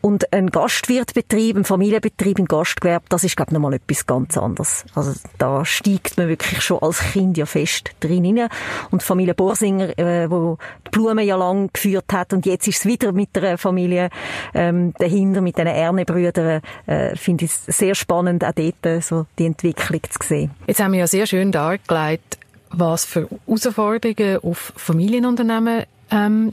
Und 0.00 0.32
ein 0.32 0.50
Gastwirtbetrieb, 0.50 1.56
ein 1.56 1.64
Familienbetrieb 1.64 2.38
im 2.38 2.46
Gastgewerbe, 2.46 3.04
das 3.10 3.24
ist, 3.24 3.36
glaube 3.36 3.50
ich, 3.50 3.52
nochmal 3.52 3.74
etwas 3.74 4.06
ganz 4.06 4.38
anderes. 4.38 4.86
Also 4.94 5.12
da 5.36 5.66
steigt 5.66 6.16
man 6.16 6.28
wirklich 6.28 6.62
schon 6.62 6.78
als 6.78 7.00
Kind 7.00 7.36
ja 7.36 7.44
fest 7.44 7.90
drin 8.00 8.38
rein. 8.38 8.48
Und 8.90 9.02
Familie 9.02 9.34
Borsinger, 9.34 9.98
äh, 9.98 10.30
wo 10.30 10.58
die 10.86 10.90
Blumen 10.90 11.24
ja 11.24 11.36
lang 11.36 11.70
geführt 11.72 12.12
hat 12.12 12.32
und 12.32 12.46
jetzt 12.46 12.68
ist 12.68 12.78
es 12.78 12.86
wieder 12.86 13.12
mit 13.12 13.34
der 13.36 13.58
Familie 13.58 14.10
ähm, 14.54 14.94
dahinter, 14.98 15.40
mit 15.40 15.58
den 15.58 15.66
Ernebrüdern, 15.66 16.62
äh, 16.86 17.16
finde 17.16 17.44
ich 17.44 17.50
es 17.50 17.78
sehr 17.78 17.94
spannend, 17.94 18.44
auch 18.44 18.52
dort 18.52 18.86
äh, 18.86 19.00
so 19.00 19.26
die 19.38 19.46
Entwicklung 19.46 20.00
zu 20.08 20.26
sehen. 20.26 20.50
Jetzt 20.66 20.80
haben 20.80 20.92
wir 20.92 21.00
ja 21.00 21.06
sehr 21.06 21.26
schön 21.26 21.52
dargelegt, 21.52 22.38
was 22.70 23.04
für 23.04 23.28
Herausforderungen 23.46 24.38
auf 24.42 24.72
Familienunternehmen 24.76 25.84
ähm, 26.10 26.52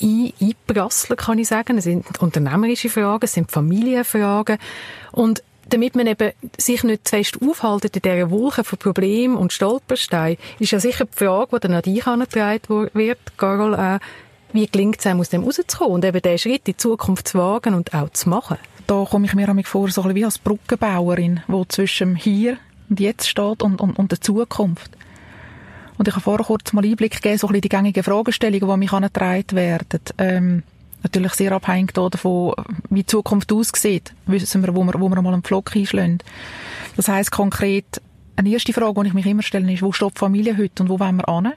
einprasseln, 0.00 1.16
kann 1.16 1.38
ich 1.38 1.48
sagen. 1.48 1.78
Es 1.78 1.84
sind 1.84 2.04
unternehmerische 2.20 2.88
Fragen, 2.88 3.24
es 3.24 3.32
sind 3.32 3.50
Familienfragen. 3.50 4.58
Und 5.12 5.42
damit 5.68 5.94
man 5.94 6.06
eben 6.06 6.32
sich 6.58 6.84
nicht 6.84 7.08
zu 7.08 7.16
fest 7.16 7.38
aufhaltet 7.40 7.96
in 7.96 8.02
dieser 8.02 8.30
Wolke 8.30 8.64
von 8.64 8.78
Problemen 8.78 9.36
und 9.36 9.52
Stolpersteinen, 9.52 10.38
ist 10.58 10.72
ja 10.72 10.80
sicher 10.80 11.06
die 11.06 11.24
Frage, 11.24 11.56
die 11.56 11.60
dann 11.60 11.74
an 11.74 11.82
dich 11.82 12.04
herangetragen 12.04 12.90
wird, 12.92 13.18
Carol, 13.36 13.74
auch, 13.74 13.98
wie 14.52 14.66
gelingt 14.66 15.00
es 15.00 15.06
einem, 15.06 15.20
aus 15.20 15.30
dem 15.30 15.42
rauszukommen 15.42 15.94
und 15.94 16.04
eben 16.04 16.22
diesen 16.22 16.38
Schritt 16.38 16.68
in 16.68 16.74
die 16.74 16.76
Zukunft 16.76 17.28
zu 17.28 17.38
wagen 17.38 17.74
und 17.74 17.94
auch 17.94 18.10
zu 18.10 18.28
machen? 18.28 18.58
Da 18.86 19.04
komme 19.04 19.26
ich 19.26 19.34
mir 19.34 19.64
vor, 19.64 19.88
so 19.88 20.02
ein 20.02 20.08
bisschen 20.08 20.14
wie 20.14 20.24
als 20.24 20.38
Brückenbauerin, 20.38 21.42
die 21.48 21.68
zwischen 21.68 22.16
hier 22.16 22.58
und 22.90 23.00
jetzt 23.00 23.28
steht 23.28 23.62
und, 23.62 23.80
und, 23.80 23.98
und 23.98 24.12
der 24.12 24.20
Zukunft. 24.20 24.90
Und 25.96 26.08
ich 26.08 26.14
habe 26.14 26.22
vorher 26.22 26.44
kurz 26.44 26.72
mal 26.72 26.84
Einblick 26.84 27.14
gegeben, 27.14 27.38
so 27.38 27.46
ein 27.46 27.52
bisschen 27.52 27.62
die 27.62 27.68
gängigen 27.68 28.02
Fragestellungen, 28.02 28.68
die 28.68 28.76
mich 28.76 28.92
angetragen 28.92 29.52
werden. 29.52 30.00
Ähm, 30.18 30.62
natürlich 31.04 31.34
sehr 31.34 31.52
abhängig 31.52 31.92
davon, 31.92 32.54
wie 32.90 33.02
die 33.02 33.06
Zukunft 33.06 33.52
aussieht, 33.52 34.12
wissen 34.26 34.64
wir, 34.64 34.74
wo 34.74 34.82
wir, 34.82 34.94
wo 34.98 35.08
wir 35.08 35.22
mal 35.22 35.32
einen 35.32 35.42
Pflock 35.42 35.76
einschlagen. 35.76 36.18
Das 36.96 37.08
heisst 37.08 37.30
konkret, 37.30 38.00
eine 38.36 38.50
erste 38.50 38.72
Frage, 38.72 39.02
die 39.02 39.08
ich 39.08 39.14
mich 39.14 39.26
immer 39.26 39.42
stelle, 39.42 39.72
ist, 39.72 39.82
wo 39.82 39.92
steht 39.92 40.16
die 40.16 40.18
Familie 40.18 40.56
heute 40.56 40.82
und 40.82 40.88
wo 40.88 40.98
wollen 40.98 41.16
wir 41.16 41.32
hin? 41.32 41.52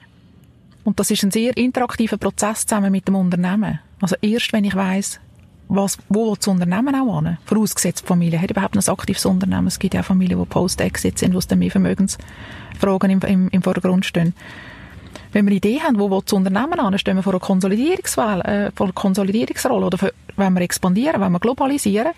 Und 0.84 1.00
das 1.00 1.10
ist 1.10 1.22
ein 1.24 1.30
sehr 1.30 1.56
interaktiver 1.56 2.18
Prozess 2.18 2.66
zusammen 2.66 2.92
mit 2.92 3.08
dem 3.08 3.16
Unternehmen. 3.16 3.80
Also 4.00 4.16
erst, 4.22 4.52
wenn 4.52 4.64
ich 4.64 4.74
weiss, 4.76 5.20
was, 5.68 5.98
wo 6.08 6.34
das 6.34 6.48
Unternehmen 6.48 6.94
auch 6.94 7.20
hin? 7.20 7.36
Vorausgesetzt, 7.44 8.02
die 8.04 8.06
Familie 8.06 8.40
hat 8.40 8.50
überhaupt 8.50 8.76
ein 8.76 8.88
aktives 8.88 9.26
Unternehmen. 9.26 9.66
Es 9.66 9.78
gibt 9.78 9.94
ja 9.94 10.00
auch 10.00 10.06
Familien, 10.06 10.38
die 10.38 10.46
Post-Exit 10.46 11.18
sind, 11.18 11.34
wo 11.34 11.38
es 11.38 11.46
dann 11.46 11.58
mehr 11.58 11.70
Vermögensfragen 11.70 13.10
im, 13.10 13.20
im, 13.20 13.48
im 13.48 13.62
Vordergrund 13.62 14.06
stehen. 14.06 14.34
Wenn 15.38 15.46
wir 15.46 15.50
eine 15.50 15.58
Idee 15.58 15.80
haben, 15.80 16.00
wo 16.00 16.20
das 16.20 16.32
Unternehmen 16.32 16.80
an, 16.80 16.98
stehen 16.98 17.14
wir 17.14 17.22
vor 17.22 17.32
einer 17.32 17.38
Konsolidierungswahl, 17.38 18.40
äh, 18.40 18.72
vor 18.74 18.86
einer 18.86 18.92
Konsolidierungsrolle 18.92 19.86
oder 19.86 19.96
für, 19.96 20.12
wenn 20.34 20.52
wir 20.54 20.62
expandieren, 20.62 21.20
wenn 21.20 21.30
wir 21.30 21.38
globalisieren, 21.38 22.10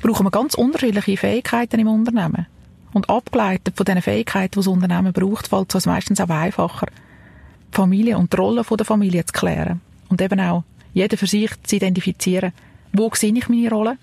brauchen 0.00 0.26
wir 0.26 0.30
ganz 0.30 0.54
unterschiedliche 0.54 1.16
Fähigkeiten 1.16 1.80
im 1.80 1.88
Unternehmen. 1.88 2.46
Und 2.92 3.10
abgeleitet 3.10 3.76
von 3.76 3.84
diesen 3.84 4.00
Fähigkeiten, 4.00 4.52
die 4.52 4.58
das 4.58 4.68
Unternehmen 4.68 5.12
braucht, 5.12 5.48
fällt 5.48 5.74
es 5.74 5.86
meistens 5.86 6.20
auch 6.20 6.28
einfacher, 6.28 6.86
die 6.86 7.76
Familie 7.76 8.16
und 8.16 8.32
die 8.32 8.36
Rolle 8.36 8.62
der 8.62 8.86
Familie 8.86 9.26
zu 9.26 9.32
klären. 9.32 9.80
Und 10.08 10.22
eben 10.22 10.38
auch 10.38 10.62
jeder 10.94 11.16
für 11.16 11.26
sich 11.26 11.50
zu 11.64 11.74
identifizieren, 11.74 12.52
wo 12.92 13.10
sehe 13.12 13.34
ich 13.34 13.48
meine 13.48 13.70
Rolle, 13.70 13.98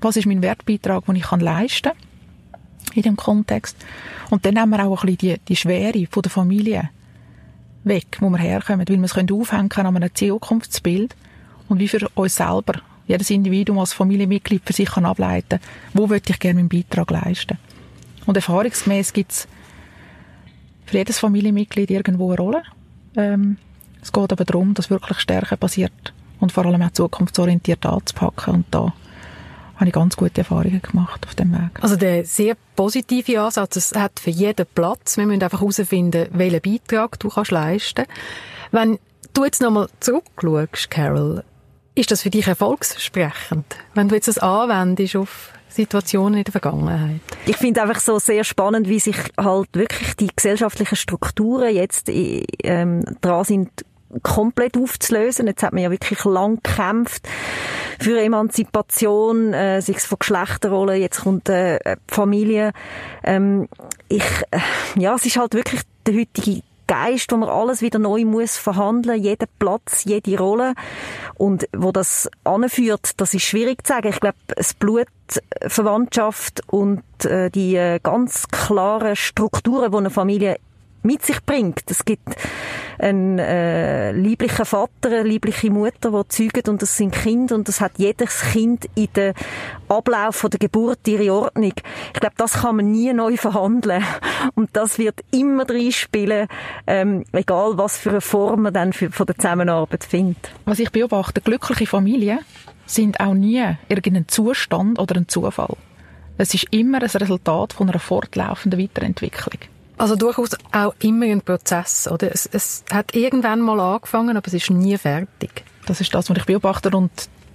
was 0.00 0.16
ist 0.16 0.26
mein 0.26 0.42
Wertbeitrag, 0.42 1.06
den 1.06 1.14
ich 1.14 1.30
leisten 1.30 1.92
kann 1.92 2.96
in 2.96 3.02
dem 3.02 3.14
Kontext. 3.14 3.76
Und 4.30 4.44
dann 4.44 4.58
haben 4.58 4.70
wir 4.70 4.84
auch 4.84 5.04
ein 5.04 5.14
bisschen 5.14 5.36
die, 5.36 5.40
die 5.46 5.54
Schwere 5.54 6.08
von 6.10 6.22
der 6.22 6.32
Familie 6.32 6.90
weg, 7.88 8.18
wo 8.20 8.30
wir 8.30 8.38
herkommen, 8.38 8.86
weil 8.88 8.96
wir 8.96 9.04
es 9.04 9.14
können 9.14 9.32
aufhängen 9.32 9.70
an 9.72 9.96
einem 9.96 10.14
Zukunftsbild 10.14 11.14
und 11.68 11.78
wie 11.78 11.88
für 11.88 12.08
uns 12.14 12.36
selber, 12.36 12.80
jedes 13.06 13.30
Individuum 13.30 13.78
als 13.78 13.94
Familienmitglied 13.94 14.62
für 14.64 14.72
sich 14.72 14.90
kann 14.90 15.06
ableiten, 15.06 15.60
wo 15.94 16.10
würde 16.10 16.30
ich 16.30 16.38
gerne 16.38 16.56
meinen 16.56 16.68
Beitrag 16.68 17.10
leisten. 17.10 17.58
Und 18.26 18.36
erfahrungsgemäß 18.36 19.12
gibt 19.14 19.32
es 19.32 19.48
für 20.84 20.98
jedes 20.98 21.18
Familienmitglied 21.18 21.90
irgendwo 21.90 22.28
eine 22.28 22.36
Rolle. 22.36 22.62
Ähm, 23.16 23.56
es 24.02 24.12
geht 24.12 24.32
aber 24.32 24.44
darum, 24.44 24.74
dass 24.74 24.90
wirklich 24.90 25.20
Stärke 25.20 25.56
basiert 25.56 26.12
und 26.38 26.52
vor 26.52 26.66
allem 26.66 26.82
auch 26.82 26.92
zukunftsorientiert 26.92 27.84
anzupacken 27.86 28.54
und 28.54 28.66
da 28.70 28.92
habe 29.78 29.86
ich 29.86 29.92
ganz 29.92 30.16
gute 30.16 30.40
Erfahrungen 30.40 30.82
gemacht 30.82 31.24
auf 31.26 31.34
dem 31.36 31.52
Weg. 31.52 31.70
Also 31.80 31.96
der 31.96 32.24
sehr 32.24 32.56
positive 32.74 33.40
Ansatz, 33.40 33.76
es 33.76 33.94
hat 33.94 34.18
für 34.18 34.30
jeden 34.30 34.66
Platz. 34.74 35.16
Wir 35.16 35.26
müssen 35.26 35.42
einfach 35.42 35.60
herausfinden, 35.60 36.26
welchen 36.32 36.60
Beitrag 36.60 37.18
du 37.20 37.28
kannst 37.28 37.52
leisten. 37.52 38.04
Wenn 38.72 38.98
du 39.34 39.44
jetzt 39.44 39.62
nochmal 39.62 39.88
zurückschaust, 40.00 40.90
Carol, 40.90 41.44
ist 41.94 42.10
das 42.10 42.22
für 42.22 42.30
dich 42.30 42.46
erfolgsversprechend, 42.46 43.76
wenn 43.94 44.08
du 44.08 44.14
jetzt 44.16 44.28
das 44.28 44.38
anwendest 44.38 45.16
auf 45.16 45.52
Situationen 45.68 46.38
in 46.38 46.44
der 46.44 46.52
Vergangenheit? 46.52 47.20
Ich 47.46 47.56
finde 47.56 47.82
einfach 47.82 48.00
so 48.00 48.18
sehr 48.18 48.44
spannend, 48.44 48.88
wie 48.88 48.98
sich 48.98 49.16
halt 49.36 49.68
wirklich 49.72 50.14
die 50.16 50.28
gesellschaftlichen 50.34 50.96
Strukturen 50.96 51.74
jetzt 51.74 52.08
ähm, 52.08 53.04
dran 53.20 53.44
sind, 53.44 53.70
komplett 54.22 54.76
aufzulösen. 54.76 55.46
Jetzt 55.46 55.62
hat 55.62 55.72
man 55.72 55.82
ja 55.82 55.90
wirklich 55.90 56.24
lang 56.24 56.60
gekämpft 56.62 57.28
für 58.00 58.20
Emanzipation, 58.20 59.52
äh, 59.52 59.80
sei 59.82 59.94
es 59.94 60.06
von 60.06 60.18
Geschlechterrollen, 60.18 61.00
jetzt 61.00 61.22
kommt 61.22 61.48
äh, 61.48 61.96
Familie. 62.06 62.72
Ähm, 63.24 63.68
ich, 64.08 64.24
äh, 64.50 64.60
ja, 64.96 65.14
es 65.14 65.26
ist 65.26 65.36
halt 65.36 65.54
wirklich 65.54 65.82
der 66.06 66.14
heutige 66.14 66.62
Geist, 66.88 67.30
wo 67.30 67.36
man 67.36 67.50
alles 67.50 67.82
wieder 67.82 67.98
neu 67.98 68.24
muss 68.24 68.56
verhandeln, 68.56 69.22
jeden 69.22 69.46
Platz, 69.58 70.04
jede 70.04 70.38
Rolle. 70.38 70.74
Und 71.34 71.68
wo 71.76 71.92
das 71.92 72.30
anführt, 72.44 73.12
das 73.18 73.34
ist 73.34 73.44
schwierig 73.44 73.86
zu 73.86 73.92
sagen. 73.92 74.08
Ich 74.08 74.20
glaube, 74.20 74.38
das 74.46 74.72
Blutverwandtschaft 74.74 76.62
und 76.66 77.02
äh, 77.24 77.50
die 77.50 77.76
äh, 77.76 78.00
ganz 78.02 78.48
klaren 78.48 79.16
Strukturen, 79.16 79.92
die 79.92 79.96
eine 79.98 80.10
Familie 80.10 80.56
mit 81.02 81.24
sich 81.24 81.44
bringt. 81.44 81.82
Es 81.90 82.04
gibt 82.04 82.36
einen 82.98 83.38
äh, 83.38 84.12
lieblichen 84.12 84.64
Vater, 84.64 85.08
eine 85.08 85.22
liebliche 85.22 85.70
Mutter, 85.70 86.10
die 86.10 86.28
zeugen 86.28 86.68
und 86.68 86.82
das 86.82 86.96
sind 86.96 87.14
Kinder 87.14 87.54
und 87.54 87.68
das 87.68 87.80
hat 87.80 87.92
jedes 87.96 88.40
Kind 88.52 88.86
in 88.94 89.08
den 89.14 89.34
Ablauf 89.88 90.36
von 90.36 90.50
der 90.50 90.58
Geburt 90.58 91.06
ihre 91.06 91.32
Ordnung. 91.32 91.72
Ich 92.14 92.20
glaube, 92.20 92.34
das 92.36 92.54
kann 92.54 92.76
man 92.76 92.90
nie 92.90 93.12
neu 93.12 93.36
verhandeln 93.36 94.04
und 94.54 94.70
das 94.72 94.98
wird 94.98 95.20
immer 95.30 95.64
drin 95.64 95.92
spielen, 95.92 96.48
ähm, 96.86 97.24
egal 97.32 97.78
was 97.78 97.98
für 97.98 98.10
eine 98.10 98.20
Form 98.20 98.62
man 98.62 98.74
dann 98.74 98.92
für, 98.92 99.10
von 99.10 99.26
der 99.26 99.36
Zusammenarbeit 99.36 100.04
findet. 100.04 100.50
Was 100.64 100.78
ich 100.78 100.90
beobachte, 100.90 101.40
glückliche 101.40 101.86
Familien 101.86 102.40
sind 102.86 103.20
auch 103.20 103.34
nie 103.34 103.76
irgendein 103.88 104.28
Zustand 104.28 104.98
oder 104.98 105.16
ein 105.16 105.28
Zufall. 105.28 105.76
Es 106.38 106.54
ist 106.54 106.66
immer 106.70 107.02
ein 107.02 107.08
Resultat 107.10 107.72
von 107.72 107.88
einer 107.88 107.98
fortlaufenden 107.98 108.80
Weiterentwicklung. 108.80 109.58
Also 109.98 110.14
durchaus 110.14 110.50
auch 110.70 110.94
immer 111.00 111.26
ein 111.26 111.40
Prozess, 111.40 112.08
oder? 112.08 112.30
Es, 112.32 112.46
es 112.46 112.84
hat 112.90 113.14
irgendwann 113.14 113.60
mal 113.60 113.80
angefangen, 113.80 114.36
aber 114.36 114.46
es 114.46 114.54
ist 114.54 114.70
nie 114.70 114.96
fertig. 114.96 115.64
Das 115.86 116.00
ist 116.00 116.14
das, 116.14 116.30
was 116.30 116.38
ich 116.38 116.44
beobachte 116.44 116.90
und 116.90 117.10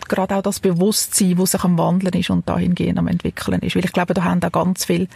gerade 0.09 0.35
auch 0.35 0.41
das 0.41 0.59
Bewusstsein, 0.59 1.37
das 1.37 1.51
sich 1.51 1.63
am 1.63 1.77
Wandeln 1.77 2.13
ist 2.13 2.29
und 2.29 2.47
dahingehend 2.47 2.99
am 2.99 3.07
entwickeln 3.07 3.61
ist. 3.61 3.75
Weil 3.75 3.85
ich 3.85 3.93
glaube, 3.93 4.13
da 4.13 4.25
haben 4.25 4.43
auch 4.43 4.51
ganz 4.51 4.83
viel, 4.83 5.07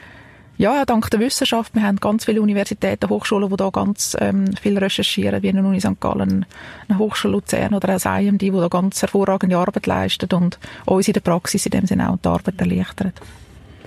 ja, 0.58 0.86
dank 0.86 1.10
der 1.12 1.20
Wissenschaft, 1.20 1.76
wir 1.76 1.84
haben 1.84 1.98
ganz 1.98 2.24
viele 2.24 2.42
Universitäten, 2.42 3.10
Hochschulen, 3.10 3.50
die 3.50 3.58
da 3.58 3.70
ganz 3.72 4.16
ähm, 4.22 4.56
viel 4.56 4.78
recherchieren, 4.78 5.44
wie 5.44 5.50
eine 5.50 5.68
Uni 5.68 5.82
St. 5.82 6.00
Gallen, 6.00 6.46
eine 6.88 6.98
Hochschule 6.98 7.34
Luzern 7.34 7.74
oder 7.74 7.90
auch 7.90 8.00
das 8.02 8.06
IMD, 8.06 8.42
die 8.42 8.52
da 8.52 8.70
ganz 8.70 9.02
hervorragende 9.02 9.58
Arbeit 9.58 9.86
leistet 9.86 10.34
und 10.34 10.58
uns 10.86 11.08
in 11.08 11.14
der 11.14 11.22
Praxis 11.22 11.66
in 11.66 11.72
dem 11.72 11.86
Sinne 11.86 12.10
auch 12.10 12.18
die 12.18 12.30
Arbeit 12.30 12.60
erleichtert. 12.60 13.14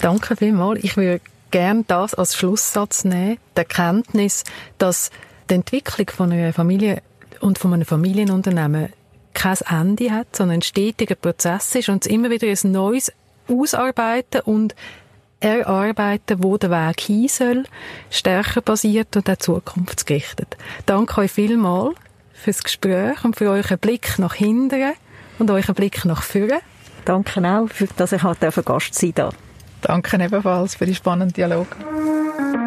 Danke 0.00 0.37
vielmals. 0.37 0.85
Ich 0.85 0.96
würde 0.96 1.20
gerne 1.50 1.84
das 1.86 2.14
als 2.14 2.36
Schlusssatz 2.36 3.04
nehmen, 3.04 3.38
die 3.56 3.60
Erkenntnis, 3.60 4.44
dass 4.78 5.10
die 5.48 5.54
Entwicklung 5.54 6.08
von 6.08 6.32
einer 6.32 6.52
Familie 6.52 7.02
und 7.40 7.58
von 7.58 7.72
einem 7.72 7.84
Familienunternehmen 7.84 8.92
kein 9.34 9.56
Ende 9.68 10.10
hat, 10.10 10.36
sondern 10.36 10.58
ein 10.58 10.62
stetiger 10.62 11.14
Prozess 11.14 11.74
ist 11.74 11.88
und 11.88 12.04
es 12.04 12.12
immer 12.12 12.30
wieder 12.30 12.48
ein 12.48 12.72
neues 12.72 13.12
ausarbeiten 13.48 14.42
und 14.42 14.74
erarbeiten, 15.40 16.42
wo 16.42 16.58
der 16.58 16.70
Weg 16.70 17.00
hin 17.00 17.28
soll, 17.28 17.64
stärker 18.10 18.60
basiert 18.60 19.16
und 19.16 19.28
auch 19.30 19.36
zukunftsgerichtet. 19.36 20.56
Danke 20.86 21.22
euch 21.22 21.32
vielmals 21.32 21.96
fürs 22.34 22.62
Gespräch 22.62 23.24
und 23.24 23.36
für 23.36 23.50
euren 23.50 23.78
Blick 23.78 24.18
nach 24.18 24.34
hinten 24.34 24.92
und 25.38 25.50
euren 25.50 25.74
Blick 25.74 26.04
nach 26.04 26.22
vorne. 26.22 26.60
Danke 27.04 27.40
auch, 27.40 27.68
dass 27.96 28.12
ich 28.12 28.22
halt 28.22 28.40
Gast 28.40 28.94
sein 28.94 29.14
darf. 29.14 29.34
Danke 29.82 30.22
ebenfalls 30.22 30.74
für 30.74 30.86
die 30.86 30.94
spannenden 30.94 31.32
Dialog. 31.32 31.66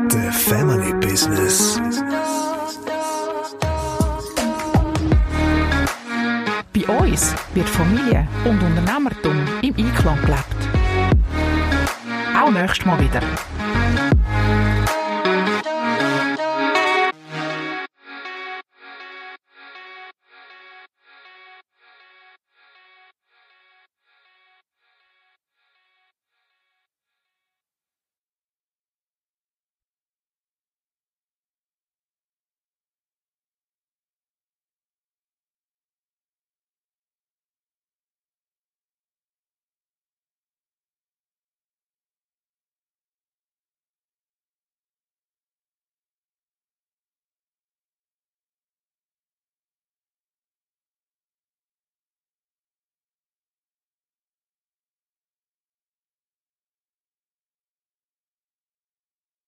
The 0.10 0.32
Family 0.32 0.94
Business. 0.94 1.80
Bei 6.74 6.88
uns 6.88 7.36
wird 7.54 7.70
Familie 7.70 8.28
und 8.46 8.62
Unternehmertum 8.62 9.46
im 9.62 9.76
Einklang 9.78 10.20
gelebt. 10.22 10.64
Auch 12.36 12.52
nächstes 12.52 12.86
Mal 12.86 13.00
wieder. 13.00 13.22